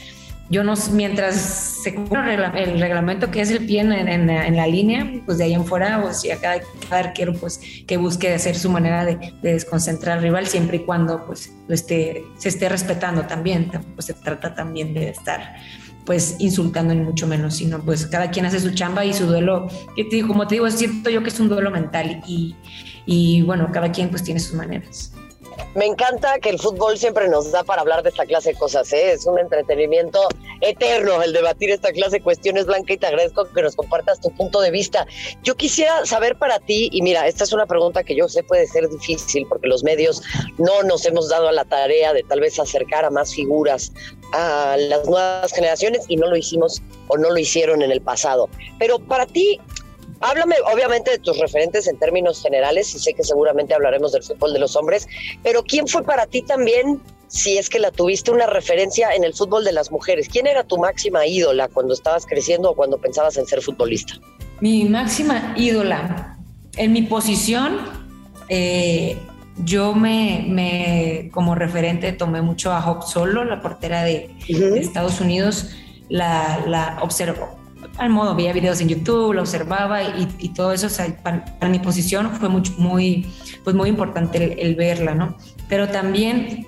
yo 0.49 0.63
no, 0.63 0.75
mientras 0.91 1.35
se 1.35 1.95
cumpla 1.95 2.33
el 2.55 2.79
reglamento 2.79 3.31
que 3.31 3.41
es 3.41 3.49
el 3.49 3.65
pie 3.65 3.81
en, 3.81 4.55
la 4.55 4.67
línea, 4.67 5.21
pues 5.25 5.39
de 5.39 5.45
ahí 5.45 5.53
en 5.53 5.65
fuera, 5.65 6.03
o 6.03 6.13
si 6.13 6.31
a 6.31 6.39
cada, 6.39 6.61
arquero 6.91 7.33
pues 7.33 7.59
que 7.87 7.97
busque 7.97 8.33
hacer 8.33 8.55
su 8.55 8.69
manera 8.69 9.05
de, 9.05 9.33
desconcentrar 9.41 10.17
al 10.17 10.23
rival 10.23 10.45
siempre 10.47 10.77
y 10.77 10.79
cuando 10.81 11.25
pues 11.25 11.51
esté, 11.67 12.23
se 12.37 12.49
esté 12.49 12.69
respetando 12.69 13.23
también, 13.23 13.71
pues 13.95 14.05
se 14.05 14.13
trata 14.13 14.53
también 14.53 14.93
de 14.93 15.09
estar 15.09 15.55
pues 16.05 16.35
insultando 16.39 16.93
ni 16.93 17.01
mucho 17.01 17.27
menos, 17.27 17.55
sino 17.55 17.81
pues 17.81 18.05
cada 18.05 18.29
quien 18.29 18.45
hace 18.45 18.59
su 18.59 18.71
chamba 18.71 19.03
y 19.05 19.13
su 19.13 19.25
duelo, 19.25 19.67
como 20.27 20.47
te 20.47 20.55
digo, 20.55 20.67
es 20.67 20.75
cierto 20.75 21.09
yo 21.09 21.23
que 21.23 21.29
es 21.29 21.39
un 21.39 21.49
duelo 21.49 21.71
mental 21.71 22.21
y, 22.27 22.55
y 23.05 23.41
bueno, 23.41 23.69
cada 23.71 23.91
quien 23.91 24.09
pues 24.09 24.23
tiene 24.23 24.39
sus 24.39 24.53
maneras. 24.53 25.11
Me 25.75 25.85
encanta 25.85 26.39
que 26.39 26.49
el 26.49 26.59
fútbol 26.59 26.97
siempre 26.97 27.27
nos 27.27 27.51
da 27.51 27.63
para 27.63 27.81
hablar 27.81 28.01
de 28.03 28.09
esta 28.09 28.25
clase 28.25 28.53
de 28.53 28.57
cosas, 28.57 28.91
¿eh? 28.93 29.11
es 29.11 29.25
un 29.25 29.37
entretenimiento 29.37 30.27
eterno 30.61 31.21
el 31.21 31.33
debatir 31.33 31.69
esta 31.69 31.91
clase 31.91 32.17
de 32.17 32.23
cuestiones, 32.23 32.65
Blanca, 32.65 32.93
y 32.93 32.97
te 32.97 33.07
agradezco 33.07 33.45
que 33.51 33.61
nos 33.61 33.75
compartas 33.75 34.21
tu 34.21 34.31
punto 34.31 34.61
de 34.61 34.71
vista. 34.71 35.05
Yo 35.43 35.55
quisiera 35.55 36.05
saber 36.05 36.37
para 36.37 36.59
ti, 36.59 36.89
y 36.91 37.01
mira, 37.01 37.27
esta 37.27 37.43
es 37.43 37.51
una 37.51 37.65
pregunta 37.65 38.03
que 38.03 38.15
yo 38.15 38.27
sé 38.29 38.43
puede 38.43 38.67
ser 38.67 38.87
difícil 38.89 39.45
porque 39.47 39.67
los 39.67 39.83
medios 39.83 40.21
no 40.57 40.83
nos 40.83 41.05
hemos 41.05 41.29
dado 41.29 41.47
a 41.49 41.51
la 41.51 41.65
tarea 41.65 42.13
de 42.13 42.23
tal 42.23 42.39
vez 42.39 42.59
acercar 42.59 43.05
a 43.05 43.09
más 43.09 43.33
figuras 43.33 43.91
a 44.31 44.77
las 44.77 45.05
nuevas 45.07 45.51
generaciones 45.53 46.05
y 46.07 46.17
no 46.17 46.27
lo 46.27 46.35
hicimos 46.35 46.81
o 47.07 47.17
no 47.17 47.29
lo 47.29 47.37
hicieron 47.37 47.81
en 47.81 47.91
el 47.91 48.01
pasado. 48.01 48.49
Pero 48.79 48.99
para 48.99 49.25
ti, 49.25 49.59
Háblame 50.25 50.55
obviamente 50.73 51.11
de 51.11 51.19
tus 51.19 51.37
referentes 51.37 51.87
en 51.87 51.99
términos 51.99 52.41
generales 52.41 52.95
y 52.95 52.99
sé 52.99 53.13
que 53.13 53.23
seguramente 53.23 53.75
hablaremos 53.75 54.11
del 54.11 54.23
fútbol 54.23 54.53
de 54.53 54.59
los 54.59 54.75
hombres, 54.75 55.07
pero 55.43 55.61
¿quién 55.63 55.87
fue 55.87 56.03
para 56.03 56.25
ti 56.25 56.41
también, 56.41 56.99
si 57.27 57.59
es 57.59 57.69
que 57.69 57.77
la 57.77 57.91
tuviste 57.91 58.31
una 58.31 58.47
referencia 58.47 59.11
en 59.13 59.23
el 59.23 59.35
fútbol 59.35 59.63
de 59.63 59.71
las 59.71 59.91
mujeres? 59.91 60.27
¿Quién 60.27 60.47
era 60.47 60.63
tu 60.63 60.79
máxima 60.79 61.27
ídola 61.27 61.67
cuando 61.67 61.93
estabas 61.93 62.25
creciendo 62.25 62.71
o 62.71 62.75
cuando 62.75 62.97
pensabas 62.97 63.37
en 63.37 63.45
ser 63.45 63.61
futbolista? 63.61 64.15
Mi 64.61 64.85
máxima 64.85 65.53
ídola, 65.57 66.39
en 66.75 66.91
mi 66.91 67.03
posición, 67.03 67.81
eh, 68.49 69.19
yo 69.63 69.93
me, 69.93 71.29
como 71.33 71.53
referente 71.53 72.13
tomé 72.13 72.41
mucho 72.41 72.71
a 72.71 72.89
Hope 72.89 73.05
Solo, 73.05 73.43
la 73.43 73.61
portera 73.61 74.01
de, 74.03 74.31
Estados 74.47 75.21
Unidos, 75.21 75.69
la, 76.09 76.63
la 76.65 76.97
observo 77.03 77.64
al 77.97 78.09
modo, 78.09 78.35
veía 78.35 78.53
videos 78.53 78.81
en 78.81 78.89
YouTube, 78.89 79.33
lo 79.33 79.41
observaba 79.41 80.03
y, 80.03 80.49
todo 80.49 80.73
eso, 80.73 80.87
para, 81.23 81.45
mi 81.69 81.79
posición 81.79 82.31
fue 82.31 82.49
muy, 82.49 82.63
muy, 82.77 83.27
pues 83.63 83.75
muy 83.75 83.89
importante 83.89 84.61
el, 84.61 84.75
verla, 84.75 85.15
¿no? 85.15 85.37
Pero 85.69 85.87
también, 85.87 86.65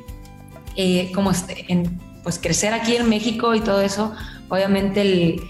eh, 0.75 1.11
como 1.13 1.31
este, 1.31 1.71
en, 1.71 1.99
pues 2.23 2.39
crecer 2.39 2.73
aquí 2.73 2.95
en 2.95 3.09
México 3.09 3.55
y 3.55 3.59
todo 3.59 3.81
eso, 3.81 4.13
obviamente, 4.49 5.01
el, 5.01 5.41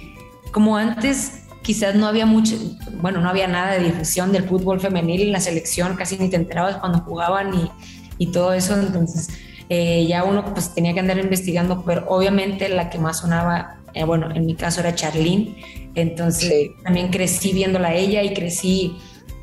como 0.52 0.78
antes 0.78 1.44
quizás 1.62 1.96
no 1.96 2.08
había 2.08 2.26
mucho, 2.26 2.56
bueno, 3.02 3.22
no 3.22 3.30
había 3.30 3.48
nada 3.48 3.74
de 3.74 3.86
difusión 3.86 4.32
del 4.32 4.44
fútbol 4.44 4.80
femenil 4.80 5.22
en 5.22 5.32
la 5.32 5.40
selección, 5.40 5.96
casi 5.96 6.18
ni 6.18 6.30
te 6.30 6.38
enterabas 6.38 6.78
cuando 6.78 7.00
jugaban 7.00 7.54
y, 7.54 7.70
y 8.18 8.32
todo 8.32 8.54
eso, 8.54 8.80
entonces 8.80 9.30
eh, 9.70 10.06
ya 10.08 10.24
uno 10.24 10.54
pues 10.54 10.74
tenía 10.74 10.94
que 10.94 11.02
andar 11.02 11.18
investigando, 11.18 11.84
pero 11.86 12.06
obviamente 12.08 12.70
la 12.70 12.90
que 12.90 13.00
más 13.00 13.20
sonaba 13.20 13.77
eh, 13.98 14.04
bueno, 14.04 14.30
en 14.34 14.46
mi 14.46 14.56
caso 14.56 14.82
era 14.82 14.94
Charlene, 14.94 15.56
entonces 15.96 16.70
también 16.84 17.10
crecí 17.10 17.54
viéndola 17.54 17.90
a 17.90 17.96
ella 17.96 18.22
y 18.22 18.34
crecí 18.34 18.98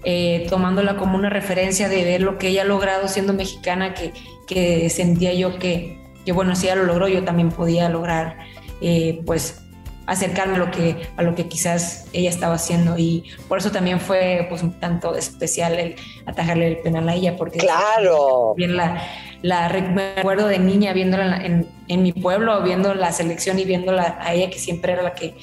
eh, 0.04 0.46
tomándola 0.48 0.96
como 0.96 1.16
una 1.16 1.30
referencia 1.30 1.88
de 1.88 2.04
ver 2.04 2.20
lo 2.22 2.38
que 2.38 2.48
ella 2.48 2.62
ha 2.62 2.66
logrado 2.66 3.08
siendo 3.08 3.32
mexicana, 3.32 3.94
que, 3.94 4.12
que 4.46 4.88
sentía 4.90 5.32
yo 5.32 5.58
que, 5.58 5.98
que, 6.24 6.32
bueno, 6.32 6.54
si 6.54 6.66
ella 6.66 6.76
lo 6.76 6.84
logró, 6.84 7.08
yo 7.08 7.24
también 7.24 7.48
podía 7.48 7.88
lograr, 7.88 8.38
eh, 8.80 9.22
pues, 9.26 9.60
acercarme 10.06 10.56
a 10.56 10.58
lo 10.58 10.70
que 10.70 11.08
a 11.16 11.22
lo 11.22 11.34
que 11.34 11.48
quizás 11.48 12.06
ella 12.12 12.28
estaba 12.28 12.54
haciendo. 12.54 12.98
Y 12.98 13.24
por 13.48 13.58
eso 13.58 13.72
también 13.72 13.98
fue 13.98 14.46
pues 14.48 14.62
un 14.62 14.78
tanto 14.78 15.16
especial 15.16 15.78
el 15.78 15.96
atajarle 16.26 16.68
el 16.68 16.76
penal 16.78 17.08
a 17.08 17.14
ella 17.14 17.36
porque 17.36 17.58
claro. 17.58 18.54
bien 18.54 18.76
la, 18.76 19.02
la 19.44 19.68
recuerdo 19.68 20.46
de 20.48 20.58
niña 20.58 20.94
viéndola 20.94 21.36
en, 21.36 21.68
en, 21.88 22.02
mi 22.02 22.14
pueblo, 22.14 22.62
viendo 22.62 22.94
la 22.94 23.12
selección 23.12 23.58
y 23.58 23.66
viéndola 23.66 24.16
a 24.18 24.32
ella 24.32 24.48
que 24.48 24.58
siempre 24.58 24.94
era 24.94 25.02
la 25.02 25.12
que 25.12 25.36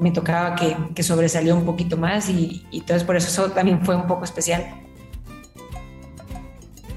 me 0.00 0.10
tocaba 0.10 0.56
que, 0.56 0.76
que 0.92 1.04
sobresalió 1.04 1.54
un 1.54 1.64
poquito 1.64 1.96
más 1.96 2.28
y, 2.28 2.66
y 2.72 2.78
entonces 2.80 3.04
por 3.04 3.14
eso 3.16 3.28
eso 3.28 3.52
también 3.52 3.84
fue 3.84 3.94
un 3.94 4.08
poco 4.08 4.24
especial 4.24 4.74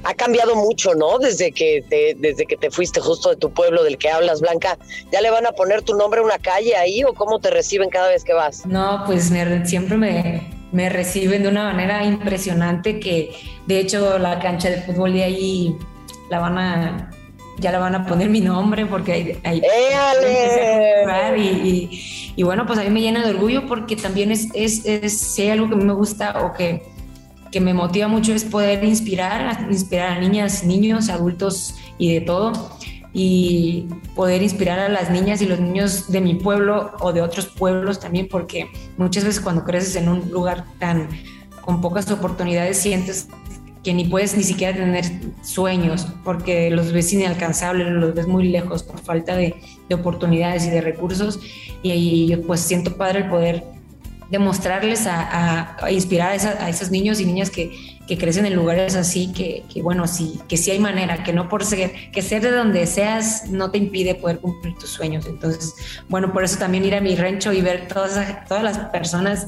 ha 0.03 0.13
cambiado 0.15 0.55
mucho, 0.55 0.95
¿no? 0.95 1.19
Desde 1.19 1.51
que 1.51 1.83
te, 1.87 2.15
desde 2.17 2.45
que 2.45 2.55
te 2.55 2.71
fuiste 2.71 3.01
justo 3.01 3.29
de 3.29 3.35
tu 3.35 3.51
pueblo 3.51 3.83
del 3.83 3.97
que 3.97 4.09
hablas, 4.09 4.39
Blanca. 4.39 4.79
¿Ya 5.11 5.19
le 5.19 5.29
van 5.29 5.45
a 5.45 5.51
poner 5.51 5.81
tu 5.81 5.95
nombre 5.95 6.21
a 6.21 6.23
una 6.23 6.39
calle 6.39 6.77
ahí 6.77 7.03
o 7.03 7.13
cómo 7.13 7.39
te 7.39 7.51
reciben 7.51 7.89
cada 7.89 8.07
vez 8.07 8.23
que 8.23 8.33
vas? 8.33 8.65
No, 8.65 9.03
pues 9.05 9.33
siempre 9.65 9.97
me, 9.97 10.49
me 10.71 10.87
reciben 10.87 11.43
de 11.43 11.49
una 11.49 11.73
manera 11.73 12.05
impresionante 12.05 13.01
que 13.01 13.31
de 13.65 13.79
hecho 13.79 14.17
la 14.17 14.39
cancha 14.39 14.69
de 14.69 14.81
fútbol 14.81 15.11
de 15.11 15.23
ahí 15.23 15.77
la 16.29 16.39
van 16.39 16.57
a 16.57 17.11
ya 17.59 17.71
la 17.71 17.79
van 17.79 17.95
a 17.95 18.05
poner 18.05 18.29
mi 18.29 18.39
nombre 18.39 18.85
porque 18.85 19.11
hay, 19.13 19.39
hay 19.43 19.61
y, 21.37 21.41
y, 21.41 22.33
y, 22.35 22.43
bueno 22.43 22.67
pues 22.67 22.77
a 22.77 22.83
mí 22.83 22.89
me 22.91 23.01
llena 23.01 23.25
de 23.25 23.31
orgullo 23.31 23.65
porque 23.65 23.95
también 23.95 24.31
es, 24.31 24.49
es, 24.53 24.85
es 24.85 25.19
si 25.19 25.41
hay 25.43 25.49
algo 25.49 25.67
que 25.67 25.73
a 25.73 25.77
mí 25.77 25.83
me 25.83 25.93
gusta 25.93 26.45
o 26.45 26.53
que 26.53 26.83
que 27.51 27.61
me 27.61 27.73
motiva 27.73 28.07
mucho 28.07 28.33
es 28.33 28.43
poder 28.43 28.83
inspirar, 28.83 29.67
inspirar 29.69 30.17
a 30.17 30.19
niñas, 30.19 30.63
niños, 30.63 31.09
adultos 31.09 31.75
y 31.97 32.13
de 32.13 32.21
todo, 32.21 32.71
y 33.13 33.87
poder 34.15 34.43
inspirar 34.43 34.79
a 34.79 34.89
las 34.89 35.09
niñas 35.09 35.41
y 35.41 35.47
los 35.47 35.59
niños 35.59 36.11
de 36.11 36.21
mi 36.21 36.35
pueblo 36.35 36.91
o 36.99 37.13
de 37.13 37.21
otros 37.21 37.47
pueblos 37.47 37.99
también, 37.99 38.27
porque 38.29 38.69
muchas 38.97 39.23
veces 39.23 39.41
cuando 39.41 39.63
creces 39.63 39.95
en 39.95 40.09
un 40.09 40.29
lugar 40.29 40.65
tan 40.79 41.09
con 41.61 41.81
pocas 41.81 42.09
oportunidades 42.11 42.77
sientes 42.77 43.27
que 43.87 43.93
ni 43.93 44.03
puedes 44.03 44.35
ni 44.35 44.43
siquiera 44.43 44.75
tener 44.75 45.05
sueños 45.41 46.07
porque 46.25 46.69
los 46.69 46.91
ves 46.91 47.13
inalcanzables, 47.13 47.87
los 47.87 48.13
ves 48.13 48.27
muy 48.27 48.49
lejos 48.49 48.83
por 48.83 48.99
falta 48.99 49.37
de, 49.37 49.55
de 49.87 49.95
oportunidades 49.95 50.65
y 50.65 50.71
de 50.71 50.81
recursos 50.81 51.39
y, 51.81 51.93
y 51.93 52.35
pues 52.35 52.59
siento 52.59 52.97
padre 52.97 53.19
el 53.19 53.29
poder 53.29 53.63
demostrarles 54.29 55.07
a, 55.07 55.77
a, 55.81 55.89
inspirar 55.89 56.37
a, 56.37 56.65
a, 56.65 56.69
esos 56.69 56.91
niños 56.91 57.21
y 57.21 57.25
niñas 57.25 57.49
que, 57.49 57.71
que, 58.09 58.17
crecen 58.17 58.45
en 58.45 58.55
lugares 58.55 58.97
así, 58.97 59.31
que, 59.31 59.63
que, 59.73 59.81
bueno, 59.81 60.05
sí, 60.05 60.37
que 60.49 60.57
sí 60.57 60.69
hay 60.71 60.79
manera, 60.79 61.23
que 61.23 61.31
no 61.31 61.47
por 61.47 61.63
ser, 61.63 62.11
que 62.11 62.21
ser 62.21 62.41
de 62.41 62.51
donde 62.51 62.85
seas 62.87 63.47
no 63.51 63.71
te 63.71 63.77
impide 63.77 64.15
poder 64.15 64.39
cumplir 64.39 64.75
tus 64.75 64.89
sueños. 64.89 65.27
Entonces, 65.27 65.75
bueno, 66.09 66.33
por 66.33 66.43
eso 66.43 66.59
también 66.59 66.83
ir 66.83 66.93
a 66.93 66.99
mi 66.99 67.15
rancho 67.15 67.53
y 67.53 67.61
ver 67.61 67.87
todas, 67.87 68.45
todas 68.49 68.63
las 68.63 68.79
personas 68.89 69.47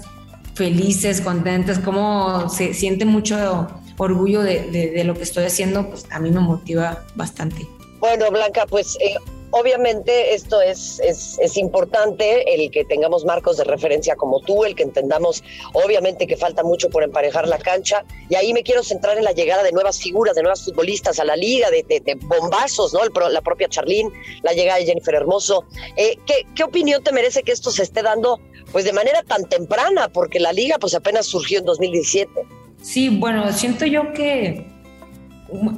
felices, 0.53 1.19
contentas, 1.19 1.77
cómo 1.79 2.47
se 2.47 2.73
siente 2.73 3.03
mucho 3.03 3.67
orgullo 3.99 4.41
de, 4.41 4.61
de, 4.71 4.91
de, 4.91 5.03
lo 5.03 5.13
que 5.13 5.23
estoy 5.23 5.45
haciendo, 5.45 5.89
pues 5.89 6.05
a 6.09 6.19
mí 6.19 6.31
me 6.31 6.39
motiva 6.39 7.05
bastante. 7.15 7.67
Bueno, 7.99 8.31
Blanca, 8.31 8.65
pues 8.65 8.97
eh, 9.01 9.15
Obviamente 9.51 10.35
esto 10.35 10.61
es, 10.61 10.99
es, 10.99 11.57
importante, 11.57 12.53
el 12.53 12.69
que 12.69 12.85
tengamos 12.85 13.25
marcos 13.25 13.57
de 13.57 13.63
referencia 13.63 14.15
como 14.15 14.41
tú, 14.41 14.63
el 14.63 14.75
que 14.75 14.83
entendamos 14.83 15.43
obviamente 15.73 16.27
que 16.27 16.37
falta 16.37 16.63
mucho 16.63 16.89
por 16.89 17.03
emparejar 17.03 17.47
la 17.47 17.57
cancha. 17.57 18.05
Y 18.29 18.35
ahí 18.35 18.53
me 18.53 18.61
quiero 18.61 18.83
centrar 18.83 19.17
en 19.17 19.23
la 19.23 19.31
llegada 19.31 19.63
de 19.63 19.71
nuevas 19.71 19.99
figuras, 19.99 20.35
de 20.35 20.43
nuevas 20.43 20.63
futbolistas 20.63 21.19
a 21.19 21.25
la 21.25 21.35
liga, 21.35 21.69
de, 21.71 22.17
bombazos, 22.21 22.93
¿no? 22.93 22.99
la 23.29 23.41
propia 23.41 23.67
Charlín, 23.67 24.11
la 24.43 24.53
llegada 24.53 24.77
de 24.77 24.85
Jennifer 24.85 25.15
Hermoso. 25.15 25.65
Eh, 25.95 26.17
¿qué, 26.27 26.45
¿Qué 26.55 26.63
opinión 26.63 27.03
te 27.03 27.11
merece 27.11 27.41
que 27.41 27.51
esto 27.51 27.71
se 27.71 27.83
esté 27.83 28.03
dando 28.03 28.39
pues 28.71 28.85
de 28.85 28.93
manera 28.93 29.23
tan 29.23 29.49
temprana? 29.49 30.09
Porque 30.09 30.39
la 30.39 30.53
liga 30.53 30.77
pues 30.77 30.93
apenas 30.93 31.25
surgió 31.25 31.57
en 31.57 31.65
2017. 31.65 32.58
Sí, 32.81 33.09
bueno, 33.09 33.51
siento 33.51 33.85
yo 33.85 34.13
que, 34.13 34.67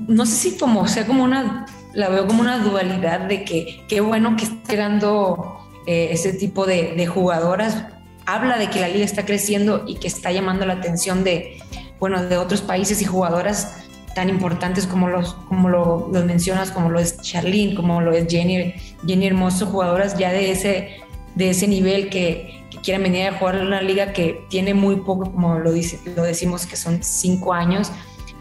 no 0.07 0.25
sé 0.25 0.35
si 0.35 0.57
como 0.57 0.87
sea 0.87 1.07
como 1.07 1.23
una 1.23 1.65
la 1.93 2.09
veo 2.09 2.27
como 2.27 2.41
una 2.41 2.59
dualidad 2.59 3.21
de 3.21 3.43
que 3.43 3.81
qué 3.87 4.01
bueno 4.01 4.35
que 4.37 4.45
está 4.45 4.71
llegando 4.71 5.57
eh, 5.87 6.09
ese 6.11 6.33
tipo 6.33 6.65
de, 6.65 6.95
de, 6.95 7.07
jugadoras. 7.07 7.85
Habla 8.25 8.57
de 8.57 8.69
que 8.69 8.79
la 8.79 8.87
liga 8.87 9.03
está 9.03 9.25
creciendo 9.25 9.83
y 9.87 9.95
que 9.95 10.07
está 10.07 10.31
llamando 10.31 10.65
la 10.65 10.73
atención 10.73 11.23
de, 11.23 11.59
bueno, 11.99 12.23
de 12.23 12.37
otros 12.37 12.61
países 12.61 13.01
y 13.01 13.05
jugadoras 13.05 13.87
tan 14.15 14.29
importantes 14.29 14.87
como 14.87 15.09
los, 15.09 15.33
como 15.33 15.69
lo, 15.69 16.09
los 16.11 16.25
mencionas, 16.25 16.71
como 16.71 16.89
lo 16.89 16.99
es 16.99 17.19
Charlene, 17.21 17.75
como 17.75 18.01
lo 18.01 18.11
es 18.11 18.27
Jenny, 18.27 18.73
Jenny 19.05 19.27
Hermoso, 19.27 19.65
jugadoras 19.65 20.17
ya 20.17 20.31
de 20.31 20.51
ese, 20.51 20.97
de 21.35 21.49
ese 21.49 21.67
nivel 21.67 22.09
que, 22.09 22.60
que 22.60 22.60
quieren 22.83 23.03
venir 23.03 23.27
a 23.27 23.37
jugar 23.37 23.61
una 23.61 23.81
liga 23.81 24.13
que 24.13 24.45
tiene 24.49 24.73
muy 24.73 24.97
poco, 24.97 25.31
como 25.31 25.59
lo, 25.59 25.71
dice, 25.71 25.99
lo 26.15 26.23
decimos, 26.23 26.65
que 26.65 26.75
son 26.75 27.03
cinco 27.03 27.53
años, 27.53 27.91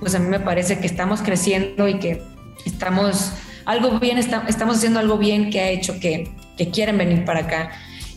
pues 0.00 0.14
a 0.14 0.18
mí 0.18 0.28
me 0.28 0.40
parece 0.40 0.78
que 0.78 0.86
estamos 0.86 1.20
creciendo 1.22 1.88
y 1.88 1.98
que 1.98 2.22
estamos 2.64 3.32
algo 3.66 4.00
bien, 4.00 4.18
estamos 4.18 4.76
haciendo 4.76 5.00
algo 5.00 5.18
bien 5.18 5.50
que 5.50 5.60
ha 5.60 5.68
hecho 5.68 6.00
que, 6.00 6.30
que 6.56 6.70
quieren 6.70 6.98
venir 6.98 7.24
para 7.24 7.40
acá. 7.40 7.70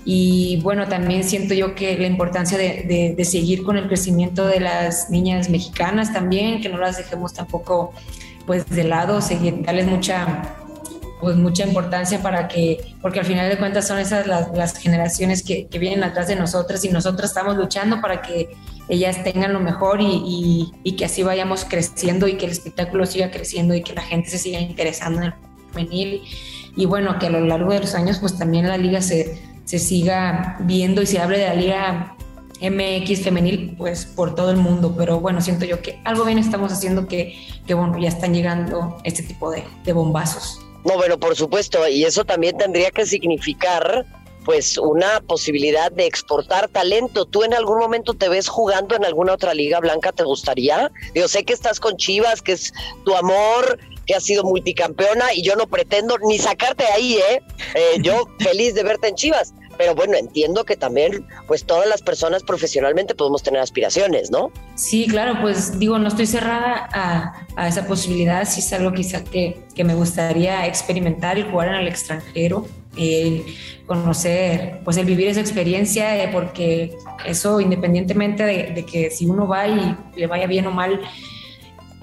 Y 0.05 0.59
bueno, 0.61 0.87
también 0.87 1.23
siento 1.23 1.53
yo 1.53 1.75
que 1.75 1.97
la 1.97 2.07
importancia 2.07 2.57
de, 2.57 3.13
de, 3.15 3.25
seguir 3.25 3.63
con 3.63 3.77
el 3.77 3.87
crecimiento 3.87 4.45
de 4.45 4.59
las 4.59 5.09
niñas 5.09 5.49
mexicanas 5.49 6.11
también, 6.11 6.59
que 6.59 6.67
no 6.67 6.77
las 6.77 6.97
dejemos 6.97 7.33
tampoco 7.33 7.93
pues 8.45 8.67
de 8.69 8.83
lado, 8.83 9.21
seguir, 9.21 9.63
darles 9.63 9.87
mucha 9.87 10.57
pues 11.19 11.37
mucha 11.37 11.65
importancia 11.65 12.21
para 12.21 12.47
que, 12.47 12.95
porque 13.01 13.19
al 13.19 13.25
final 13.25 13.49
de 13.49 13.57
cuentas 13.57 13.87
son 13.87 13.99
esas 13.99 14.27
las, 14.27 14.77
generaciones 14.77 15.43
que, 15.43 15.67
vienen 15.79 16.03
atrás 16.03 16.27
de 16.27 16.35
nosotras 16.35 16.83
y 16.83 16.89
nosotras 16.89 17.29
estamos 17.29 17.55
luchando 17.55 18.01
para 18.01 18.21
que 18.21 18.55
ellas 18.89 19.23
tengan 19.23 19.53
lo 19.53 19.59
mejor 19.59 19.99
y, 20.01 20.71
que 20.97 21.05
así 21.05 21.23
vayamos 21.23 21.65
creciendo 21.65 22.27
y 22.27 22.35
que 22.37 22.45
el 22.45 22.51
espectáculo 22.51 23.05
siga 23.05 23.31
creciendo 23.31 23.73
y 23.73 23.81
que 23.81 23.93
la 23.93 24.01
gente 24.01 24.29
se 24.29 24.37
siga 24.37 24.59
interesando 24.59 25.21
en 25.21 25.27
el 25.27 25.33
femenil 25.71 26.21
y 26.75 26.85
bueno, 26.85 27.17
que 27.19 27.27
a 27.27 27.29
lo 27.29 27.39
largo 27.41 27.71
de 27.71 27.81
los 27.81 27.95
años 27.95 28.19
pues 28.19 28.37
también 28.37 28.67
la 28.67 28.77
liga 28.77 29.01
se, 29.01 29.41
se 29.65 29.79
siga 29.79 30.57
viendo 30.61 31.01
y 31.01 31.05
se 31.05 31.19
hable 31.19 31.37
de 31.37 31.45
la 31.45 31.55
liga 31.55 32.17
MX 32.61 33.21
femenil 33.21 33.75
pues 33.77 34.05
por 34.05 34.35
todo 34.35 34.51
el 34.51 34.57
mundo, 34.57 34.95
pero 34.97 35.19
bueno, 35.19 35.41
siento 35.41 35.65
yo 35.65 35.81
que 35.81 35.99
algo 36.03 36.25
bien 36.25 36.37
estamos 36.37 36.71
haciendo 36.71 37.07
que, 37.07 37.35
que 37.65 37.73
bueno, 37.73 37.97
ya 37.97 38.09
están 38.09 38.33
llegando 38.33 38.97
este 39.03 39.23
tipo 39.23 39.51
de 39.51 39.93
bombazos. 39.93 40.62
No, 40.85 40.95
bueno, 40.95 41.19
por 41.19 41.35
supuesto, 41.35 41.87
y 41.87 42.03
eso 42.03 42.25
también 42.25 42.57
tendría 42.57 42.91
que 42.91 43.05
significar 43.05 44.05
pues 44.43 44.77
una 44.77 45.21
posibilidad 45.21 45.91
de 45.91 46.05
exportar 46.05 46.67
talento. 46.67 47.25
¿Tú 47.25 47.43
en 47.43 47.53
algún 47.53 47.79
momento 47.79 48.13
te 48.13 48.29
ves 48.29 48.49
jugando 48.49 48.95
en 48.95 49.05
alguna 49.05 49.33
otra 49.33 49.53
liga 49.53 49.79
blanca? 49.79 50.11
¿Te 50.11 50.23
gustaría? 50.23 50.91
Yo 51.15 51.27
sé 51.27 51.43
que 51.45 51.53
estás 51.53 51.79
con 51.79 51.95
Chivas, 51.95 52.41
que 52.41 52.53
es 52.53 52.73
tu 53.05 53.15
amor, 53.15 53.79
que 54.05 54.15
has 54.15 54.23
sido 54.23 54.43
multicampeona 54.43 55.33
y 55.33 55.43
yo 55.43 55.55
no 55.55 55.67
pretendo 55.67 56.17
ni 56.19 56.37
sacarte 56.37 56.85
ahí, 56.85 57.15
¿eh? 57.15 57.41
eh 57.75 57.97
yo 58.01 58.27
feliz 58.39 58.75
de 58.75 58.83
verte 58.83 59.07
en 59.07 59.15
Chivas. 59.15 59.53
Pero 59.77 59.95
bueno, 59.95 60.15
entiendo 60.15 60.63
que 60.63 60.75
también, 60.75 61.25
pues 61.47 61.65
todas 61.65 61.87
las 61.87 62.01
personas 62.01 62.43
profesionalmente 62.43 63.15
podemos 63.15 63.43
tener 63.43 63.61
aspiraciones, 63.61 64.31
¿no? 64.31 64.51
Sí, 64.75 65.07
claro, 65.07 65.39
pues 65.41 65.79
digo, 65.79 65.97
no 65.99 66.07
estoy 66.07 66.27
cerrada 66.27 66.89
a, 67.55 67.67
esa 67.67 67.85
posibilidad, 67.87 68.45
si 68.45 68.59
es 68.59 68.73
algo 68.73 68.93
quizá 68.93 69.23
que, 69.23 69.63
que 69.75 69.83
me 69.83 69.95
gustaría 69.95 70.65
experimentar 70.67 71.37
y 71.37 71.43
jugar 71.43 71.69
en 71.69 71.75
el 71.75 71.87
extranjero 71.87 72.65
el 72.95 73.43
conocer, 73.85 74.81
pues 74.83 74.97
el 74.97 75.05
vivir 75.05 75.27
esa 75.27 75.39
experiencia, 75.39 76.23
eh, 76.23 76.29
porque 76.31 76.95
eso 77.25 77.59
independientemente 77.59 78.43
de, 78.43 78.71
de, 78.71 78.85
que 78.85 79.09
si 79.09 79.25
uno 79.25 79.47
va 79.47 79.67
y 79.67 79.97
le 80.15 80.27
vaya 80.27 80.47
bien 80.47 80.67
o 80.67 80.71
mal, 80.71 81.01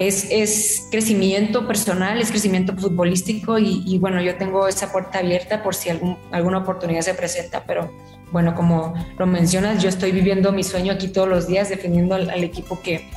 es, 0.07 0.27
es 0.31 0.87
crecimiento 0.89 1.67
personal, 1.67 2.19
es 2.19 2.31
crecimiento 2.31 2.75
futbolístico 2.75 3.59
y, 3.59 3.97
bueno, 3.99 4.21
yo 4.21 4.35
tengo 4.35 4.67
esa 4.67 4.91
puerta 4.91 5.19
abierta 5.19 5.61
por 5.61 5.75
si 5.75 5.89
algún, 5.89 6.17
alguna 6.31 6.59
oportunidad 6.59 7.01
se 7.01 7.13
presenta, 7.13 7.63
pero 7.65 7.91
bueno, 8.31 8.55
como 8.55 8.93
lo 9.17 9.27
mencionas, 9.27 9.83
yo 9.83 9.89
estoy 9.89 10.11
viviendo 10.11 10.51
mi 10.51 10.63
sueño 10.63 10.93
aquí 10.93 11.07
todos 11.09 11.27
los 11.27 11.47
días, 11.47 11.69
defendiendo 11.69 12.15
al, 12.15 12.29
al 12.31 12.43
equipo 12.43 12.81
que, 12.81 13.09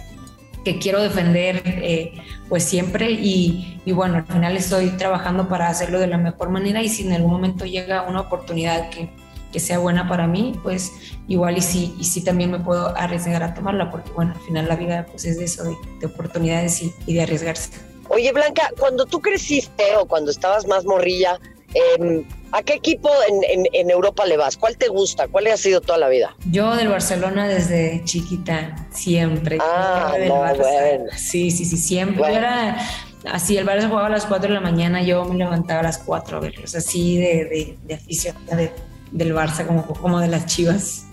que 0.62 0.78
quiero 0.78 1.00
defender 1.00 1.62
eh, 1.64 2.12
pues 2.50 2.64
siempre 2.64 3.10
y, 3.12 3.80
y, 3.86 3.92
bueno, 3.92 4.16
al 4.16 4.26
final 4.26 4.54
estoy 4.56 4.90
trabajando 4.90 5.48
para 5.48 5.68
hacerlo 5.68 5.98
de 6.00 6.08
la 6.08 6.18
mejor 6.18 6.50
manera 6.50 6.82
y 6.82 6.90
si 6.90 7.06
en 7.06 7.14
algún 7.14 7.30
momento 7.30 7.64
llega 7.64 8.02
una 8.02 8.20
oportunidad 8.20 8.90
que, 8.90 9.08
que 9.54 9.60
sea 9.60 9.78
buena 9.78 10.08
para 10.08 10.26
mí, 10.26 10.58
pues 10.64 10.90
igual 11.28 11.56
y 11.56 11.62
sí, 11.62 11.94
y 11.96 12.02
sí 12.02 12.24
también 12.24 12.50
me 12.50 12.58
puedo 12.58 12.88
arriesgar 12.96 13.40
a 13.44 13.54
tomarla 13.54 13.88
porque 13.88 14.10
bueno, 14.10 14.32
al 14.34 14.40
final 14.40 14.66
la 14.66 14.74
vida 14.74 15.06
pues 15.08 15.24
es 15.26 15.38
de 15.38 15.44
eso, 15.44 15.62
de, 15.62 15.76
de 16.00 16.06
oportunidades 16.06 16.82
y, 16.82 16.92
y 17.06 17.14
de 17.14 17.22
arriesgarse. 17.22 17.70
Oye 18.08 18.32
Blanca, 18.32 18.68
cuando 18.80 19.06
tú 19.06 19.20
creciste 19.20 19.84
o 19.96 20.06
cuando 20.06 20.32
estabas 20.32 20.66
más 20.66 20.84
morrilla, 20.84 21.38
eh, 21.72 22.24
¿A 22.50 22.62
qué 22.62 22.74
equipo 22.74 23.10
en, 23.28 23.42
en, 23.62 23.66
en, 23.72 23.90
Europa 23.90 24.24
le 24.26 24.36
vas? 24.36 24.56
¿Cuál 24.56 24.76
te 24.76 24.86
gusta? 24.86 25.26
¿Cuál 25.26 25.48
ha 25.48 25.56
sido 25.56 25.80
toda 25.80 25.98
la 25.98 26.08
vida? 26.08 26.36
Yo 26.52 26.76
del 26.76 26.86
Barcelona 26.86 27.48
desde 27.48 28.02
chiquita, 28.04 28.76
siempre. 28.92 29.58
Ah, 29.60 30.14
no, 30.28 30.36
bueno. 30.36 31.06
Sí, 31.16 31.50
sí, 31.50 31.64
sí, 31.64 31.76
siempre. 31.76 32.18
Bueno. 32.18 32.36
Era 32.36 32.78
así, 33.24 33.56
el 33.56 33.66
Barça 33.66 33.88
jugaba 33.88 34.06
a 34.06 34.10
las 34.10 34.26
4 34.26 34.46
de 34.46 34.54
la 34.54 34.60
mañana, 34.60 35.02
yo 35.02 35.24
me 35.24 35.34
levantaba 35.34 35.80
a 35.80 35.82
las 35.82 35.98
4 35.98 36.36
a 36.36 36.40
verlos, 36.40 36.76
así 36.76 37.18
de, 37.18 37.44
de, 37.44 37.78
de 37.82 37.94
aficionada 37.94 38.54
de, 38.54 38.72
del 39.14 39.34
Barça, 39.34 39.66
como, 39.66 39.86
como 39.86 40.20
de 40.20 40.28
las 40.28 40.46
chivas. 40.46 41.06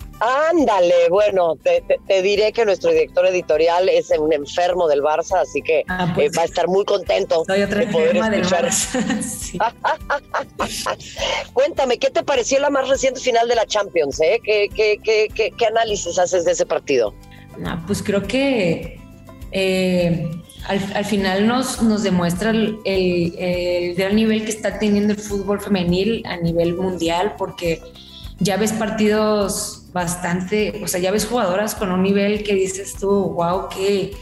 Ándale, 0.50 1.08
bueno, 1.10 1.56
te, 1.56 2.22
diré 2.22 2.52
que 2.52 2.64
nuestro 2.64 2.92
director 2.92 3.26
editorial 3.26 3.88
es 3.88 4.10
un 4.16 4.32
enfermo 4.32 4.86
del 4.86 5.02
Barça, 5.02 5.40
así 5.40 5.60
que 5.62 5.82
ah, 5.88 6.12
pues, 6.14 6.28
eh, 6.28 6.36
va 6.36 6.42
a 6.42 6.44
estar 6.44 6.68
muy 6.68 6.84
contento 6.84 7.42
de 7.44 7.86
poder 7.88 8.16
escuchar. 8.16 8.70
Cuéntame, 11.52 11.98
¿qué 11.98 12.10
te 12.10 12.22
pareció 12.22 12.60
la 12.60 12.70
más 12.70 12.88
reciente 12.88 13.18
final 13.18 13.48
de 13.48 13.56
la 13.56 13.66
Champions? 13.66 14.20
Eh? 14.20 14.40
¿Qué, 14.44 14.68
qué, 15.02 15.66
análisis 15.66 16.16
haces 16.16 16.44
de 16.44 16.52
ese 16.52 16.66
partido? 16.66 17.12
Ah, 17.64 17.82
pues 17.84 18.00
creo 18.00 18.22
que 18.22 19.00
eh, 19.50 20.30
al, 20.68 21.04
final 21.04 21.48
nos, 21.48 21.82
nos 21.82 22.04
demuestra 22.04 22.50
el, 22.50 22.78
el, 22.84 23.94
gran 23.96 24.14
nivel 24.14 24.44
que 24.44 24.52
está 24.52 24.78
teniendo 24.78 25.14
el 25.14 25.18
fútbol 25.18 25.60
femenil 25.60 26.22
a 26.26 26.36
nivel 26.36 26.76
mundial, 26.76 27.34
porque 27.36 27.82
ya 28.42 28.56
ves 28.56 28.72
partidos 28.72 29.84
bastante, 29.92 30.80
o 30.82 30.88
sea, 30.88 31.00
ya 31.00 31.10
ves 31.10 31.26
jugadoras 31.26 31.74
con 31.74 31.92
un 31.92 32.02
nivel 32.02 32.42
que 32.42 32.54
dices 32.54 32.94
tú, 32.98 33.08
wow, 33.08 33.68
qué, 33.68 34.12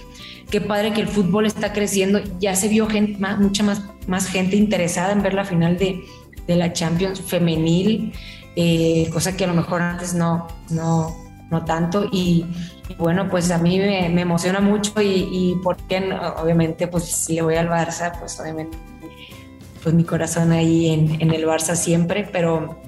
qué 0.50 0.60
padre 0.60 0.92
que 0.92 1.00
el 1.00 1.08
fútbol 1.08 1.46
está 1.46 1.72
creciendo. 1.72 2.20
Ya 2.38 2.54
se 2.54 2.68
vio 2.68 2.86
gente, 2.86 3.18
más, 3.18 3.38
mucha 3.38 3.62
más, 3.62 3.82
más 4.06 4.26
gente 4.26 4.56
interesada 4.56 5.12
en 5.12 5.22
ver 5.22 5.34
la 5.34 5.44
final 5.44 5.78
de, 5.78 6.02
de 6.46 6.56
la 6.56 6.72
Champions 6.72 7.20
femenil, 7.20 8.12
eh, 8.56 9.08
cosa 9.12 9.36
que 9.36 9.44
a 9.44 9.46
lo 9.46 9.54
mejor 9.54 9.80
antes 9.80 10.12
no, 10.12 10.48
no, 10.70 11.16
no 11.50 11.64
tanto. 11.64 12.06
Y, 12.12 12.44
bueno, 12.98 13.28
pues 13.30 13.50
a 13.52 13.58
mí 13.58 13.78
me, 13.78 14.20
emociona 14.20 14.60
mucho 14.60 15.00
y, 15.00 15.28
y 15.30 15.56
porque 15.62 16.12
obviamente 16.42 16.88
pues 16.88 17.04
si 17.04 17.34
le 17.34 17.42
voy 17.42 17.54
al 17.54 17.68
Barça, 17.68 18.18
pues 18.18 18.38
obviamente 18.40 18.76
pues 19.80 19.94
mi 19.94 20.02
corazón 20.02 20.50
ahí 20.50 20.90
en, 20.90 21.22
en 21.22 21.32
el 21.32 21.46
Barça 21.46 21.76
siempre, 21.76 22.28
pero 22.30 22.82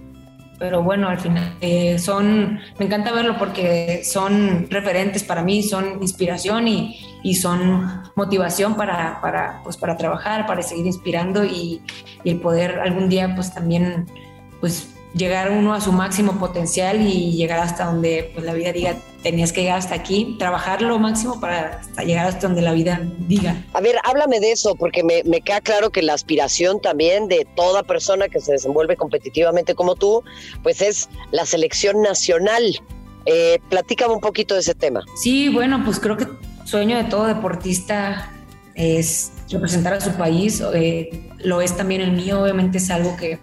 pero 0.62 0.80
bueno, 0.80 1.08
al 1.08 1.18
final 1.18 1.56
eh, 1.60 1.98
son, 1.98 2.60
me 2.78 2.86
encanta 2.86 3.10
verlo 3.10 3.36
porque 3.36 4.02
son 4.04 4.68
referentes 4.70 5.24
para 5.24 5.42
mí, 5.42 5.60
son 5.64 6.00
inspiración 6.00 6.68
y, 6.68 7.00
y 7.24 7.34
son 7.34 7.84
motivación 8.14 8.76
para, 8.76 9.20
para, 9.20 9.60
pues 9.64 9.76
para 9.76 9.96
trabajar, 9.96 10.46
para 10.46 10.62
seguir 10.62 10.86
inspirando 10.86 11.44
y, 11.44 11.82
y, 12.22 12.30
el 12.30 12.38
poder 12.38 12.78
algún 12.78 13.08
día 13.08 13.34
pues 13.34 13.52
también 13.52 14.06
pues 14.60 14.91
llegar 15.14 15.50
uno 15.50 15.74
a 15.74 15.80
su 15.80 15.92
máximo 15.92 16.38
potencial 16.38 17.00
y 17.06 17.32
llegar 17.32 17.60
hasta 17.60 17.84
donde 17.84 18.30
pues, 18.34 18.44
la 18.46 18.54
vida 18.54 18.72
diga, 18.72 18.96
tenías 19.22 19.52
que 19.52 19.62
llegar 19.62 19.78
hasta 19.78 19.94
aquí, 19.94 20.36
trabajar 20.38 20.82
lo 20.82 20.98
máximo 20.98 21.40
para 21.40 21.80
llegar 22.04 22.26
hasta 22.26 22.46
donde 22.46 22.62
la 22.62 22.72
vida 22.72 23.00
diga. 23.18 23.62
A 23.72 23.80
ver, 23.80 23.96
háblame 24.04 24.40
de 24.40 24.52
eso, 24.52 24.74
porque 24.74 25.04
me, 25.04 25.22
me, 25.24 25.40
queda 25.40 25.60
claro 25.60 25.90
que 25.90 26.02
la 26.02 26.14
aspiración 26.14 26.80
también 26.80 27.28
de 27.28 27.46
toda 27.56 27.82
persona 27.82 28.28
que 28.28 28.40
se 28.40 28.52
desenvuelve 28.52 28.96
competitivamente 28.96 29.74
como 29.74 29.94
tú, 29.94 30.22
pues 30.62 30.80
es 30.82 31.08
la 31.30 31.46
selección 31.46 32.02
nacional. 32.02 32.80
Eh, 33.26 33.60
platícame 33.68 34.14
un 34.14 34.20
poquito 34.20 34.54
de 34.54 34.60
ese 34.60 34.74
tema. 34.74 35.04
Sí, 35.16 35.48
bueno, 35.48 35.82
pues 35.84 36.00
creo 36.00 36.16
que 36.16 36.26
sueño 36.64 36.96
de 36.96 37.04
todo 37.04 37.26
deportista 37.26 38.32
es 38.74 39.32
representar 39.50 39.94
a 39.94 40.00
su 40.00 40.12
país, 40.12 40.62
eh, 40.74 41.28
lo 41.38 41.60
es 41.60 41.76
también 41.76 42.00
el 42.00 42.12
mío, 42.12 42.42
obviamente 42.42 42.78
es 42.78 42.90
algo 42.90 43.16
que 43.16 43.38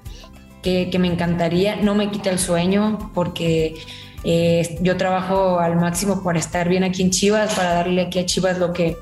que, 0.62 0.98
me 1.00 1.08
encantaría. 1.08 1.78
No 1.78 1.96
me 1.96 2.12
quita 2.12 2.30
el 2.30 2.40
sueño 2.40 3.12
porque 3.14 3.76
eh, 4.24 4.78
yo 4.82 4.98
trabajo 4.98 5.60
al 5.60 5.76
máximo 5.76 6.24
para 6.24 6.40
estar 6.40 6.68
bien 6.68 6.84
aquí 6.84 7.02
en 7.02 7.12
Chivas, 7.12 7.54
para 7.54 7.74
darle 7.74 8.02
aquí 8.02 8.20
a 8.20 8.26
Chivas 8.26 8.58
lo 8.58 8.74
que, 8.74 8.98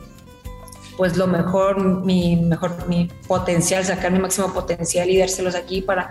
pues 0.98 1.18
lo 1.18 1.28
mejor, 1.28 2.06
mi 2.06 2.36
mejor, 2.36 2.88
mi 2.88 3.10
potencial, 3.28 3.84
sacar 3.86 4.12
mi 4.12 4.20
máximo 4.20 4.54
potencial 4.54 5.10
y 5.10 5.18
dárselos 5.18 5.56
aquí 5.56 5.82
para, 5.82 6.10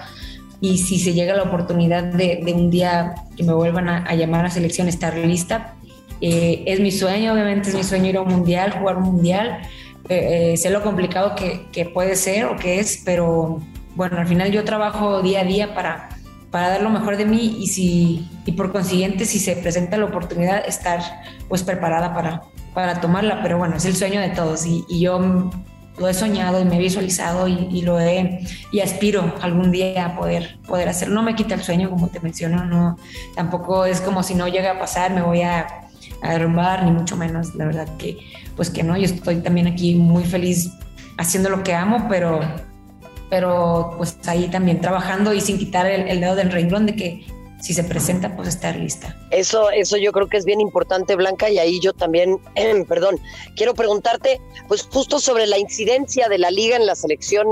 y 0.60 0.78
si 0.78 0.98
se 0.98 1.12
llega 1.12 1.34
la 1.34 1.44
oportunidad 1.44 2.04
de, 2.04 2.42
un 2.54 2.70
día 2.70 3.14
que 3.36 3.44
me 3.44 3.52
vuelvan 3.52 3.88
a, 3.88 4.14
llamar 4.14 4.46
a 4.46 4.50
selección, 4.50 4.88
estar 4.88 5.16
lista. 5.16 5.74
Eh, 6.20 6.64
es 6.66 6.80
mi 6.80 6.90
sueño, 6.90 7.34
obviamente 7.34 7.68
es 7.68 7.74
mi 7.74 7.84
sueño 7.84 8.06
ir 8.06 8.16
a 8.16 8.22
un 8.22 8.28
mundial, 8.28 8.72
jugar 8.72 8.96
un 8.96 9.04
mundial. 9.04 9.58
Eh, 10.08 10.54
sé 10.56 10.70
lo 10.70 10.82
complicado 10.82 11.34
que, 11.34 11.66
que, 11.72 11.84
puede 11.84 12.16
ser 12.16 12.46
o 12.46 12.56
que 12.56 12.78
es, 12.78 13.02
pero 13.04 13.60
bueno, 13.96 14.18
al 14.18 14.26
final 14.26 14.52
yo 14.52 14.62
trabajo 14.62 15.22
día 15.22 15.40
a 15.40 15.44
día 15.44 15.74
para, 15.74 16.10
para 16.50 16.68
dar 16.68 16.82
lo 16.82 16.90
mejor 16.90 17.16
de 17.16 17.24
mí 17.24 17.56
y, 17.58 17.66
si, 17.68 18.28
y 18.44 18.52
por 18.52 18.70
consiguiente, 18.70 19.24
si 19.24 19.38
se 19.38 19.56
presenta 19.56 19.96
la 19.96 20.04
oportunidad, 20.04 20.66
estar 20.66 21.00
pues 21.48 21.62
preparada 21.62 22.14
para, 22.14 22.42
para 22.74 23.00
tomarla. 23.00 23.42
Pero 23.42 23.56
bueno, 23.56 23.76
es 23.76 23.86
el 23.86 23.96
sueño 23.96 24.20
de 24.20 24.28
todos 24.28 24.66
y, 24.66 24.84
yo 25.00 25.50
lo 25.98 26.08
he 26.08 26.12
soñado 26.12 26.60
y 26.60 26.66
me 26.66 26.76
he 26.76 26.78
visualizado 26.78 27.48
y, 27.48 27.80
lo 27.80 27.98
he 27.98 28.40
y 28.70 28.80
aspiro 28.80 29.34
algún 29.40 29.72
día 29.72 30.04
a 30.04 30.16
poder 30.16 30.58
poder 30.68 30.90
hacerlo. 30.90 31.14
No 31.14 31.22
me 31.22 31.34
quita 31.34 31.54
el 31.54 31.62
sueño, 31.62 31.88
como 31.88 32.08
te 32.08 32.20
menciono, 32.20 32.66
no 32.66 32.98
tampoco 33.34 33.86
es 33.86 34.02
como 34.02 34.22
si 34.22 34.34
no 34.34 34.46
llega 34.46 34.72
a 34.72 34.78
pasar, 34.78 35.14
me 35.14 35.22
voy 35.22 35.40
a, 35.40 35.66
a 36.22 36.32
derrumbar, 36.32 36.84
ni 36.84 36.90
mucho 36.90 37.16
menos. 37.16 37.54
La 37.54 37.64
verdad 37.64 37.88
que, 37.96 38.18
pues 38.56 38.68
que 38.68 38.82
no, 38.82 38.94
yo 38.98 39.06
estoy 39.06 39.36
también 39.36 39.68
aquí 39.68 39.94
muy 39.94 40.24
feliz 40.24 40.70
haciendo 41.16 41.48
lo 41.48 41.62
que 41.62 41.74
amo, 41.74 42.06
pero 42.10 42.40
pero 43.30 43.94
pues 43.96 44.16
ahí 44.26 44.48
también 44.48 44.80
trabajando 44.80 45.32
y 45.32 45.40
sin 45.40 45.58
quitar 45.58 45.86
el, 45.86 46.20
dedo 46.20 46.36
del 46.36 46.50
renglón 46.50 46.86
de 46.86 46.96
que 46.96 47.26
si 47.60 47.72
se 47.72 47.84
presenta, 47.84 48.36
pues 48.36 48.48
estar 48.48 48.76
lista. 48.76 49.16
Eso, 49.30 49.70
eso 49.70 49.96
yo 49.96 50.12
creo 50.12 50.28
que 50.28 50.36
es 50.36 50.44
bien 50.44 50.60
importante, 50.60 51.16
Blanca, 51.16 51.48
y 51.50 51.58
ahí 51.58 51.80
yo 51.80 51.92
también, 51.92 52.38
perdón, 52.88 53.18
quiero 53.56 53.74
preguntarte, 53.74 54.40
pues 54.68 54.82
justo 54.82 55.18
sobre 55.18 55.46
la 55.46 55.58
incidencia 55.58 56.28
de 56.28 56.38
la 56.38 56.50
liga 56.50 56.76
en 56.76 56.86
la 56.86 56.94
selección 56.94 57.46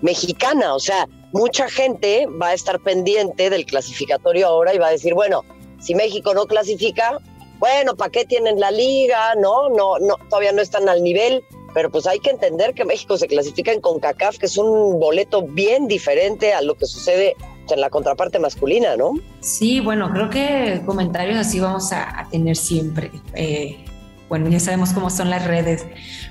mexicana, 0.00 0.74
o 0.74 0.80
sea, 0.80 1.06
mucha 1.32 1.68
gente 1.68 2.26
va 2.40 2.48
a 2.48 2.54
estar 2.54 2.80
pendiente 2.80 3.50
del 3.50 3.66
clasificatorio 3.66 4.46
ahora 4.46 4.74
y 4.74 4.78
va 4.78 4.88
a 4.88 4.92
decir, 4.92 5.14
bueno, 5.14 5.42
si 5.80 5.94
México 5.94 6.32
no 6.34 6.46
clasifica, 6.46 7.20
bueno, 7.58 7.94
¿para 7.96 8.10
qué 8.10 8.24
tienen 8.24 8.58
la 8.58 8.70
liga? 8.70 9.34
No, 9.36 9.68
no, 9.68 9.98
no, 9.98 10.16
todavía 10.28 10.52
no 10.52 10.62
están 10.62 10.88
al 10.88 11.02
nivel 11.02 11.42
pero 11.74 11.90
pues 11.90 12.06
hay 12.06 12.20
que 12.20 12.30
entender 12.30 12.72
que 12.72 12.84
México 12.84 13.18
se 13.18 13.26
clasifica 13.26 13.72
en 13.72 13.80
CONCACAF, 13.80 14.38
que 14.38 14.46
es 14.46 14.56
un 14.56 15.00
boleto 15.00 15.42
bien 15.42 15.88
diferente 15.88 16.54
a 16.54 16.62
lo 16.62 16.76
que 16.76 16.86
sucede 16.86 17.34
en 17.68 17.80
la 17.80 17.90
contraparte 17.90 18.38
masculina, 18.38 18.96
¿no? 18.96 19.14
Sí, 19.40 19.80
bueno, 19.80 20.10
creo 20.12 20.30
que 20.30 20.82
comentarios 20.86 21.36
así 21.36 21.58
vamos 21.58 21.92
a, 21.92 22.28
tener 22.30 22.56
siempre. 22.56 23.10
Eh, 23.34 23.84
bueno, 24.28 24.48
ya 24.48 24.60
sabemos 24.60 24.92
cómo 24.92 25.10
son 25.10 25.30
las 25.30 25.46
redes, 25.46 25.84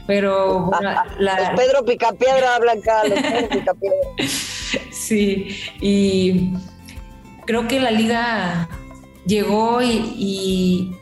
pero 0.07 0.71
la... 1.19 1.53
Pedro 1.57 1.83
Picapiedra, 1.83 2.57
Blanca, 2.59 3.03
los 3.03 3.19
Pedro 3.19 3.49
Picapiedra. 3.49 3.97
sí, 4.91 5.57
y 5.81 6.53
creo 7.45 7.67
que 7.67 7.81
la 7.81 7.91
liga 7.91 8.69
llegó 9.25 9.81
y 9.81 10.95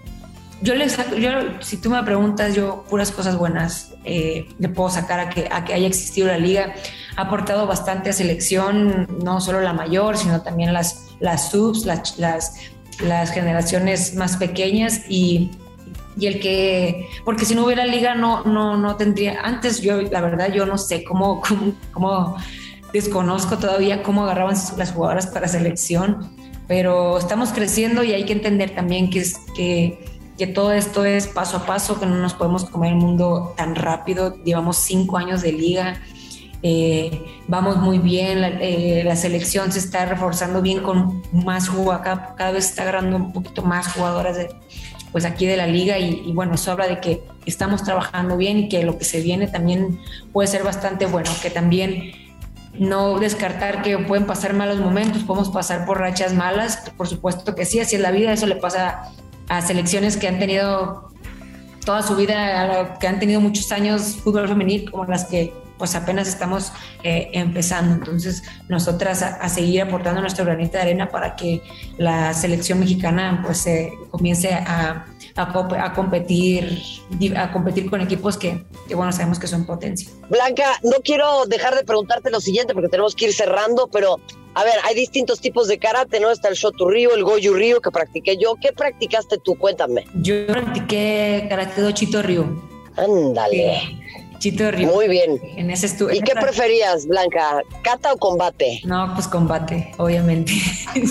yo 0.62 0.76
le 0.76 0.90
saco, 0.90 1.16
yo, 1.16 1.30
si 1.60 1.78
tú 1.78 1.90
me 1.90 2.02
preguntas, 2.04 2.54
yo 2.56 2.84
puras 2.90 3.12
cosas 3.12 3.38
buenas 3.38 3.92
eh, 4.04 4.48
le 4.60 4.70
puedo 4.70 4.90
sacar 4.90 5.20
a 5.20 5.30
que, 5.30 5.48
a 5.52 5.64
que 5.64 5.74
haya 5.74 5.88
existido 5.88 6.28
la 6.28 6.38
liga. 6.38 6.74
Ha 7.16 7.24
aportado 7.24 7.68
bastante 7.68 8.10
a 8.10 8.14
selección, 8.14 9.08
no 9.24 9.42
solo 9.42 9.62
la 9.62 9.74
mayor, 9.74 10.18
sino 10.18 10.42
también 10.42 10.74
las, 10.74 11.10
las 11.20 11.52
subs, 11.52 11.86
las, 11.86 12.18
las, 12.18 12.56
las 13.04 13.32
generaciones 13.32 14.16
más 14.16 14.38
pequeñas 14.38 15.02
y, 15.10 15.52
y, 16.18 16.28
el 16.28 16.40
que, 16.40 17.08
porque 17.26 17.46
si 17.46 17.56
no 17.56 17.66
hubiera 17.66 17.86
liga 17.86 18.16
no, 18.16 18.44
no, 18.44 18.78
no 18.78 18.96
tendría, 18.96 19.42
antes 19.42 19.82
yo, 19.82 20.02
la 20.02 20.22
verdad, 20.22 20.52
yo 20.52 20.66
no 20.66 20.78
sé 20.78 21.04
cómo, 21.04 21.42
cómo, 21.48 21.74
cómo 21.92 22.38
desconozco 22.94 23.58
todavía 23.58 24.04
cómo 24.04 24.24
agarraban 24.24 24.56
las 24.78 24.92
jugadoras 24.92 25.28
para 25.28 25.48
selección, 25.48 26.36
pero 26.68 27.18
estamos 27.18 27.52
creciendo 27.52 28.04
y 28.04 28.14
hay 28.14 28.26
que 28.26 28.34
entender 28.34 28.76
también 28.76 29.10
que 29.10 29.20
es 29.20 29.38
que 29.56 30.11
que 30.42 30.48
todo 30.48 30.72
esto 30.72 31.06
es 31.06 31.28
paso 31.28 31.58
a 31.58 31.68
paso, 31.68 32.00
que 32.00 32.08
no 32.08 32.16
nos 32.16 32.34
podemos 32.34 32.66
comer 32.66 32.94
el 32.94 32.98
mundo 32.98 33.54
tan 33.56 33.76
rápido. 33.76 34.44
Llevamos 34.44 34.78
cinco 34.78 35.20
años 35.20 35.44
de 35.44 35.52
liga, 35.52 36.02
eh, 36.64 37.24
vamos 37.48 37.78
muy 37.78 38.00
bien, 38.00 38.40
eh, 38.60 39.04
la, 39.06 39.16
selección 39.16 39.72
se 39.72 39.78
está 39.78 40.04
reforzando 40.08 40.64
bien 40.64 40.82
con 40.82 41.22
más 41.32 41.70
jugadores, 41.70 42.34
cada, 42.36 42.52
vez 42.54 42.66
está 42.66 42.82
agarrando 42.82 43.18
un 43.18 43.34
poquito 43.34 43.62
más 43.62 43.94
jugadoras 43.94 44.36
de, 44.36 44.50
pues 45.12 45.26
aquí 45.26 45.46
de 45.46 45.58
la 45.58 45.68
liga 45.68 46.00
y, 46.00 46.32
bueno, 46.34 46.56
eso 46.56 46.72
habla 46.72 46.88
de 46.88 47.00
que 47.00 47.22
estamos 47.46 47.84
trabajando 47.84 48.36
bien 48.36 48.58
y 48.58 48.68
que 48.68 48.82
lo 48.84 48.98
que 48.98 49.06
se 49.06 49.22
viene 49.22 49.46
también 49.46 50.00
puede 50.34 50.48
ser 50.48 50.64
bastante 50.64 51.06
bueno, 51.06 51.30
que 51.44 51.52
también 51.52 52.14
no 52.80 53.20
descartar 53.20 53.84
que 53.84 53.96
pueden 54.00 54.26
pasar 54.26 54.56
malos 54.56 54.80
momentos, 54.80 55.22
podemos 55.22 55.52
pasar 55.52 55.86
por 55.86 56.00
rachas 56.00 56.34
malas, 56.34 56.90
por 56.98 57.08
supuesto 57.08 57.54
que 57.54 57.64
sí, 57.64 57.80
así 57.80 57.98
es 57.98 58.02
la 58.02 58.10
vida, 58.10 58.34
eso 58.34 58.48
le 58.48 58.56
pasa 58.56 59.12
a 59.52 59.62
selecciones 59.62 60.16
que 60.16 60.30
han 60.30 60.40
tenido 60.40 61.12
toda 61.86 62.02
su 62.04 62.16
vida, 62.16 62.98
que 63.00 63.08
han 63.08 63.20
tenido 63.20 63.42
muchos 63.42 63.70
años 63.74 64.16
fútbol 64.24 64.48
femenil, 64.48 64.90
como 64.90 65.04
las 65.04 65.26
que 65.26 65.54
pues 65.78 65.94
apenas 65.96 66.30
estamos 66.30 66.72
eh, 67.04 67.30
empezando. 67.34 67.96
Entonces, 67.96 68.44
nosotras 68.70 69.24
a, 69.24 69.50
seguir 69.50 69.82
aportando 69.82 70.22
nuestro 70.22 70.46
granito 70.46 70.74
de 70.74 70.84
arena 70.84 71.10
para 71.10 71.36
que 71.36 71.62
la 71.98 72.34
selección 72.34 72.80
mexicana 72.80 73.42
pues 73.46 73.58
se 73.58 73.92
comience 74.10 74.54
a, 74.54 75.06
a, 75.36 75.94
competir 75.94 76.82
a 77.36 77.52
competir 77.52 77.90
con 77.90 78.00
equipos 78.00 78.38
que, 78.38 78.64
que, 78.88 78.96
bueno, 78.96 79.12
sabemos 79.12 79.38
que 79.38 79.48
son 79.48 79.66
potencia. 79.66 80.10
Blanca, 80.30 80.80
no 80.84 80.98
quiero 81.04 81.46
dejar 81.46 81.76
de 81.76 81.84
preguntarte 81.84 82.30
lo 82.30 82.40
siguiente 82.40 82.74
porque 82.74 82.88
tenemos 82.88 83.16
que 83.16 83.26
ir 83.26 83.34
cerrando, 83.34 83.90
pero 83.92 84.18
A 84.54 84.64
ver, 84.66 84.74
hay 84.84 84.96
distintos 84.96 85.40
tipos 85.40 85.68
de 85.68 85.78
karate, 85.80 86.20
¿no? 86.20 86.30
Está 86.30 86.50
el 86.50 86.56
Shotu 86.56 86.90
Ryu, 86.90 87.12
el 87.12 87.24
Goju 87.24 87.54
Ryu 87.54 87.80
que 87.82 87.90
practiqué 87.92 88.36
yo. 88.38 88.56
¿Qué 88.62 88.74
practicaste 88.74 89.38
tú? 89.38 89.56
Cuéntame. 89.58 90.06
Yo 90.16 90.46
practiqué 90.48 91.46
karate 91.50 91.82
do 91.82 91.92
Chito 91.92 92.22
Ryu. 92.22 92.62
Ándale. 92.98 93.80
Chito 94.40 94.70
Ryu. 94.72 94.88
Muy 94.92 95.08
bien. 95.08 95.40
En 95.56 95.70
ese 95.72 95.88
estu- 95.88 96.14
¿Y 96.14 96.18
en 96.18 96.24
qué 96.24 96.34
preferías, 96.34 97.06
Blanca? 97.06 97.62
¿Cata 97.84 98.12
o 98.14 98.18
combate? 98.18 98.82
No, 98.84 99.12
pues 99.14 99.28
combate, 99.28 99.94
obviamente. 99.98 100.52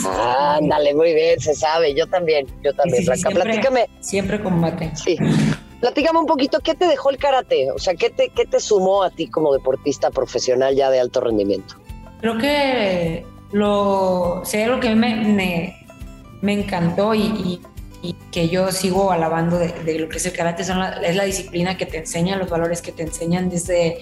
Ándale, 0.05 0.95
muy 0.95 1.15
bien, 1.15 1.41
se 1.41 1.55
sabe. 1.55 1.95
Yo 1.95 2.07
también, 2.09 2.47
yo 2.63 2.73
también, 2.75 2.99
sí, 3.03 3.07
Blanca. 3.07 3.21
siempre- 3.31 3.45
Platícame, 3.45 3.87
Siempre 4.01 4.43
combate. 4.43 4.91
sí. 4.97 5.17
Platícame 5.81 6.19
un 6.19 6.27
poquito, 6.27 6.59
¿qué 6.61 6.75
te 6.75 6.87
dejó 6.87 7.09
el 7.11 7.17
karate? 7.17 7.71
O 7.71 7.79
sea, 7.79 7.95
¿qué 7.95 8.11
te, 8.11 8.29
¿qué 8.29 8.45
te 8.45 8.61
sumó 8.61 9.03
a 9.03 9.11
ti 9.11 9.29
como 9.29 9.53
deportista 9.55 10.11
profesional 10.11 10.75
ya 10.77 10.91
de 10.91 11.01
alto 11.01 11.21
rendimiento? 11.23 11.77
Creo 12.21 12.39
que 12.39 13.25
lo, 13.53 14.43
hay 14.53 14.63
algo 14.63 14.81
que 14.81 14.95
me, 14.95 15.17
me, 15.17 15.87
me 16.43 16.53
encantó 16.53 17.15
y, 17.15 17.21
y- 17.23 17.61
que 18.31 18.49
yo 18.49 18.71
sigo 18.71 19.11
alabando 19.11 19.59
de, 19.59 19.73
de 19.85 19.99
lo 19.99 20.09
que 20.09 20.19
es 20.19 20.25
el 20.27 20.33
karate 20.33 20.63
son 20.65 20.79
la- 20.79 21.01
es 21.03 21.17
la 21.17 21.25
disciplina 21.25 21.77
que 21.77 21.85
te 21.85 21.99
enseña, 21.99 22.37
los 22.37 22.49
valores 22.49 22.81
que 22.81 22.93
te 22.93 23.03
enseñan 23.03 23.51
desde 23.51 23.99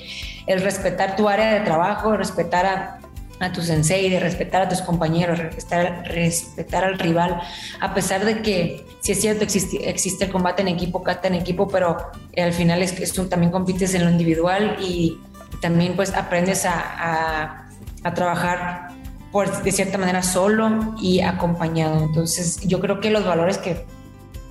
el 0.46 0.60
respetar 0.60 1.16
tu 1.16 1.28
área 1.28 1.54
de 1.54 1.60
trabajo, 1.60 2.14
respetar 2.16 2.66
a, 2.66 2.98
a 3.40 3.52
tu 3.52 3.62
sensei, 3.62 4.16
respetar 4.18 4.62
a 4.62 4.68
tus 4.68 4.82
compañeros, 4.82 5.38
respetar, 5.38 6.02
respetar 6.08 6.84
al 6.84 6.98
rival, 6.98 7.40
a 7.80 7.94
pesar 7.94 8.24
de 8.24 8.42
que 8.42 8.84
si 9.00 9.12
es 9.12 9.20
cierto 9.22 9.44
existe, 9.44 9.88
existe 9.88 10.26
el 10.26 10.30
combate 10.30 10.60
en 10.62 10.68
equipo, 10.68 11.02
kata 11.02 11.26
en 11.28 11.34
equipo, 11.34 11.66
pero 11.66 11.96
al 12.36 12.52
final 12.52 12.82
es 12.82 12.92
que 12.92 13.20
un- 13.20 13.28
también 13.30 13.50
compites 13.50 13.94
en 13.94 14.04
lo 14.04 14.10
individual 14.10 14.76
y 14.80 15.18
también 15.62 15.96
pues 15.96 16.12
aprendes 16.14 16.66
a- 16.66 17.64
a 18.04 18.14
trabajar 18.14 18.88
por, 19.32 19.62
de 19.62 19.72
cierta 19.72 19.98
manera 19.98 20.22
solo 20.22 20.94
y 21.00 21.20
acompañado. 21.20 22.02
Entonces 22.04 22.60
yo 22.66 22.80
creo 22.80 23.00
que 23.00 23.10
los 23.10 23.24
valores 23.24 23.58
que, 23.58 23.84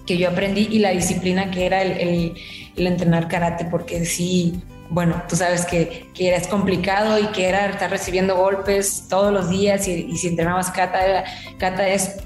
que 0.06 0.18
yo 0.18 0.30
aprendí 0.30 0.68
y 0.72 0.80
la 0.80 0.92
disciplina 0.92 1.50
que 1.52 1.66
era 1.66 1.82
el, 1.82 1.92
el- 1.92 2.88
entrenar 2.88 3.28
karate, 3.28 3.66
porque 3.66 4.06
sí, 4.06 4.62
bueno, 4.92 5.22
tú 5.28 5.36
sabes 5.36 5.66
que, 5.66 6.10
que 6.14 6.30
era 6.30 6.40
complicado 6.48 7.18
y 7.20 7.26
que 7.28 7.50
era 7.50 7.66
estar 7.66 7.90
recibiendo 7.90 8.36
golpes 8.38 9.06
todos 9.10 9.34
los 9.34 9.50
días 9.50 9.88
y, 9.88 9.94
y 9.94 10.16
si 10.18 10.28
entrenabas 10.28 10.70
kata, 10.70 11.24
kata 11.58 11.88
es 11.90 12.18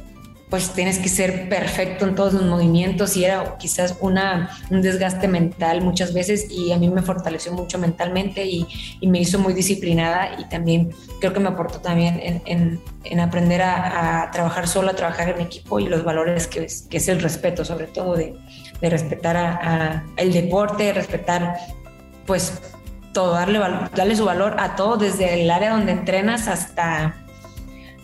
pues 0.51 0.71
tienes 0.71 0.99
que 0.99 1.07
ser 1.09 1.47
perfecto 1.47 2.05
en 2.05 2.13
todos 2.13 2.33
los 2.33 2.43
movimientos 2.43 3.15
y 3.15 3.23
era 3.23 3.57
quizás 3.57 3.95
una, 4.01 4.49
un 4.69 4.81
desgaste 4.81 5.29
mental 5.29 5.81
muchas 5.81 6.13
veces 6.13 6.45
y 6.51 6.73
a 6.73 6.77
mí 6.77 6.89
me 6.89 7.01
fortaleció 7.01 7.53
mucho 7.53 7.79
mentalmente 7.79 8.45
y, 8.45 8.67
y 8.99 9.07
me 9.07 9.19
hizo 9.19 9.39
muy 9.39 9.53
disciplinada 9.53 10.35
y 10.39 10.49
también 10.49 10.91
creo 11.21 11.31
que 11.31 11.39
me 11.39 11.47
aportó 11.47 11.79
también 11.79 12.19
en, 12.21 12.41
en- 12.45 12.81
en 13.05 13.19
aprender 13.21 13.61
a, 13.63 14.29
trabajar 14.31 14.67
solo, 14.67 14.91
a 14.91 14.93
trabajar 14.93 15.29
en 15.29 15.41
equipo 15.41 15.79
y 15.79 15.87
los 15.87 16.03
valores 16.03 16.45
que 16.47 16.65
es, 16.65 16.83
que 16.83 16.97
es 16.97 17.07
el 17.07 17.19
respeto, 17.21 17.63
sobre 17.65 17.87
todo 17.87 18.15
de, 18.15 18.35
de 18.81 18.89
respetar 18.89 19.37
a, 19.37 20.03
el 20.17 20.31
deporte, 20.33 20.91
respetar 20.93 21.55
pues 22.27 22.61
todo, 23.13 23.31
darle, 23.33 23.59
darle 23.95 24.15
su 24.17 24.25
valor 24.25 24.57
a 24.59 24.75
todo, 24.75 24.97
desde 24.97 25.41
el 25.41 25.49
área 25.49 25.71
donde 25.71 25.93
entrenas 25.93 26.47
hasta 26.47 27.15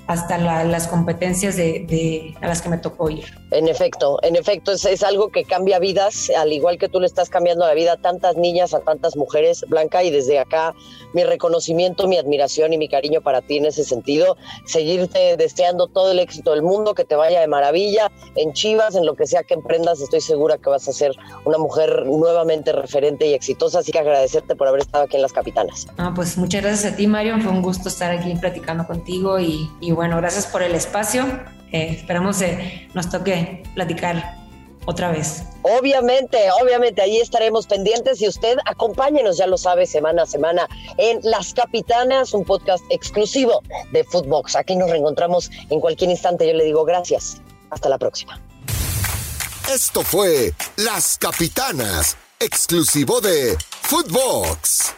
hasta 0.08 0.38
la- 0.38 0.63
las 0.63 0.88
competencias 0.88 1.56
de, 1.58 1.86
de- 1.88 2.36
a 2.41 2.48
las 2.48 2.62
que 2.62 2.70
me 2.70 2.78
tocó 2.78 3.10
ir. 3.10 3.26
En 3.52 3.67
efecto, 3.67 4.20
en 4.24 4.36
efecto, 4.36 4.72
es, 4.72 4.86
es 4.86 5.04
algo 5.04 5.30
que 5.30 5.43
cambia 5.43 5.80
vidas, 5.80 6.30
al 6.38 6.52
igual 6.52 6.78
que 6.78 6.89
tú 6.89 7.00
le 7.00 7.06
estás 7.08 7.30
cambiando 7.30 7.65
la 7.65 7.74
vida 7.74 7.93
a 7.93 7.98
tantas 7.98 8.36
niñas, 8.38 8.74
a 8.74 8.80
tantas 8.80 9.15
mujeres, 9.15 9.65
Blanca, 9.67 10.04
y 10.04 10.10
desde 10.10 10.39
acá 10.39 10.74
mi 11.13 11.24
reconocimiento, 11.24 12.08
mi 12.08 12.17
admiración 12.17 12.74
y 12.74 12.78
mi 12.78 12.89
cariño 12.89 13.22
para 13.22 13.41
ti 13.41 13.58
en 13.58 13.65
ese 13.65 13.84
sentido, 13.84 14.38
seguirte 14.65 15.38
deseando 15.38 15.88
todo 15.88 16.12
el 16.12 16.20
éxito 16.20 16.52
del 16.52 16.62
mundo, 16.62 16.93
que 16.93 17.04
te 17.06 17.15
vaya 17.15 17.39
de 17.41 17.48
maravilla 17.48 18.12
en 18.36 18.54
Chivas, 18.54 18.96
en 18.96 19.06
lo 19.06 19.15
que 19.15 19.26
sea 19.28 19.43
que 19.43 19.54
emprendas, 19.54 20.02
estoy 20.02 20.22
segura 20.22 20.58
que 20.58 20.70
vas 20.70 20.88
a 20.88 20.93
ser 20.93 21.12
una 21.46 21.58
mujer 21.58 22.06
nuevamente 22.06 22.72
referente 22.72 23.26
y 23.28 23.34
exitosa, 23.34 23.80
así 23.80 23.91
que 23.91 24.00
agradecerte 24.00 24.56
por 24.56 24.67
haber 24.67 24.82
estado 24.82 25.06
aquí 25.06 25.15
en 25.15 25.22
Las 25.22 25.34
Capitanas. 25.34 25.88
Ah, 25.98 26.12
pues 26.15 26.38
muchas 26.38 26.62
gracias 26.62 26.93
a 26.93 26.96
ti, 26.96 27.08
Mario. 27.08 27.39
Fue 27.41 27.52
un 27.52 27.62
gusto 27.62 27.89
estar 27.89 28.12
aquí 28.12 28.36
platicando 28.36 28.86
contigo 28.86 29.39
y, 29.39 29.70
y 29.82 29.91
bueno, 29.98 30.18
gracias 30.18 30.46
por 30.46 30.62
el 30.62 30.76
espacio. 30.76 31.26
Eh, 31.72 31.98
esperamos 31.98 32.40
eh, 32.44 32.88
nos 32.94 33.10
toque 33.10 33.64
platicar 33.74 34.38
otra 34.86 35.12
vez. 35.12 35.42
Obviamente, 35.64 36.38
obviamente, 36.62 37.02
ahí 37.02 37.18
estaremos 37.20 37.66
pendientes 37.66 38.22
y 38.22 38.28
usted 38.28 38.58
acompáñenos, 38.66 39.38
ya 39.38 39.48
lo 39.48 39.58
sabe, 39.58 39.88
semana 39.88 40.22
a 40.22 40.26
semana 40.28 40.68
en 40.98 41.20
Las 41.24 41.52
Capitanas, 41.52 42.36
un 42.36 42.46
podcast 42.46 42.84
exclusivo 42.92 43.64
de 43.92 44.04
Footbox. 44.04 44.56
Aquí 44.56 44.76
nos 44.76 44.92
reencontramos 44.92 45.50
en 45.72 45.80
cualquier 45.80 46.12
instante. 46.12 46.48
Yo 46.48 46.54
le 46.54 46.66
digo 46.66 46.86
gracias. 46.86 47.42
Hasta 47.72 47.90
la 47.90 47.98
próxima. 47.98 48.40
Esto 49.74 50.04
fue 50.04 50.54
Las 50.76 51.18
Capitanas, 51.18 52.16
exclusivo 52.40 53.20
de 53.20 53.58
Footbox. 53.82 54.94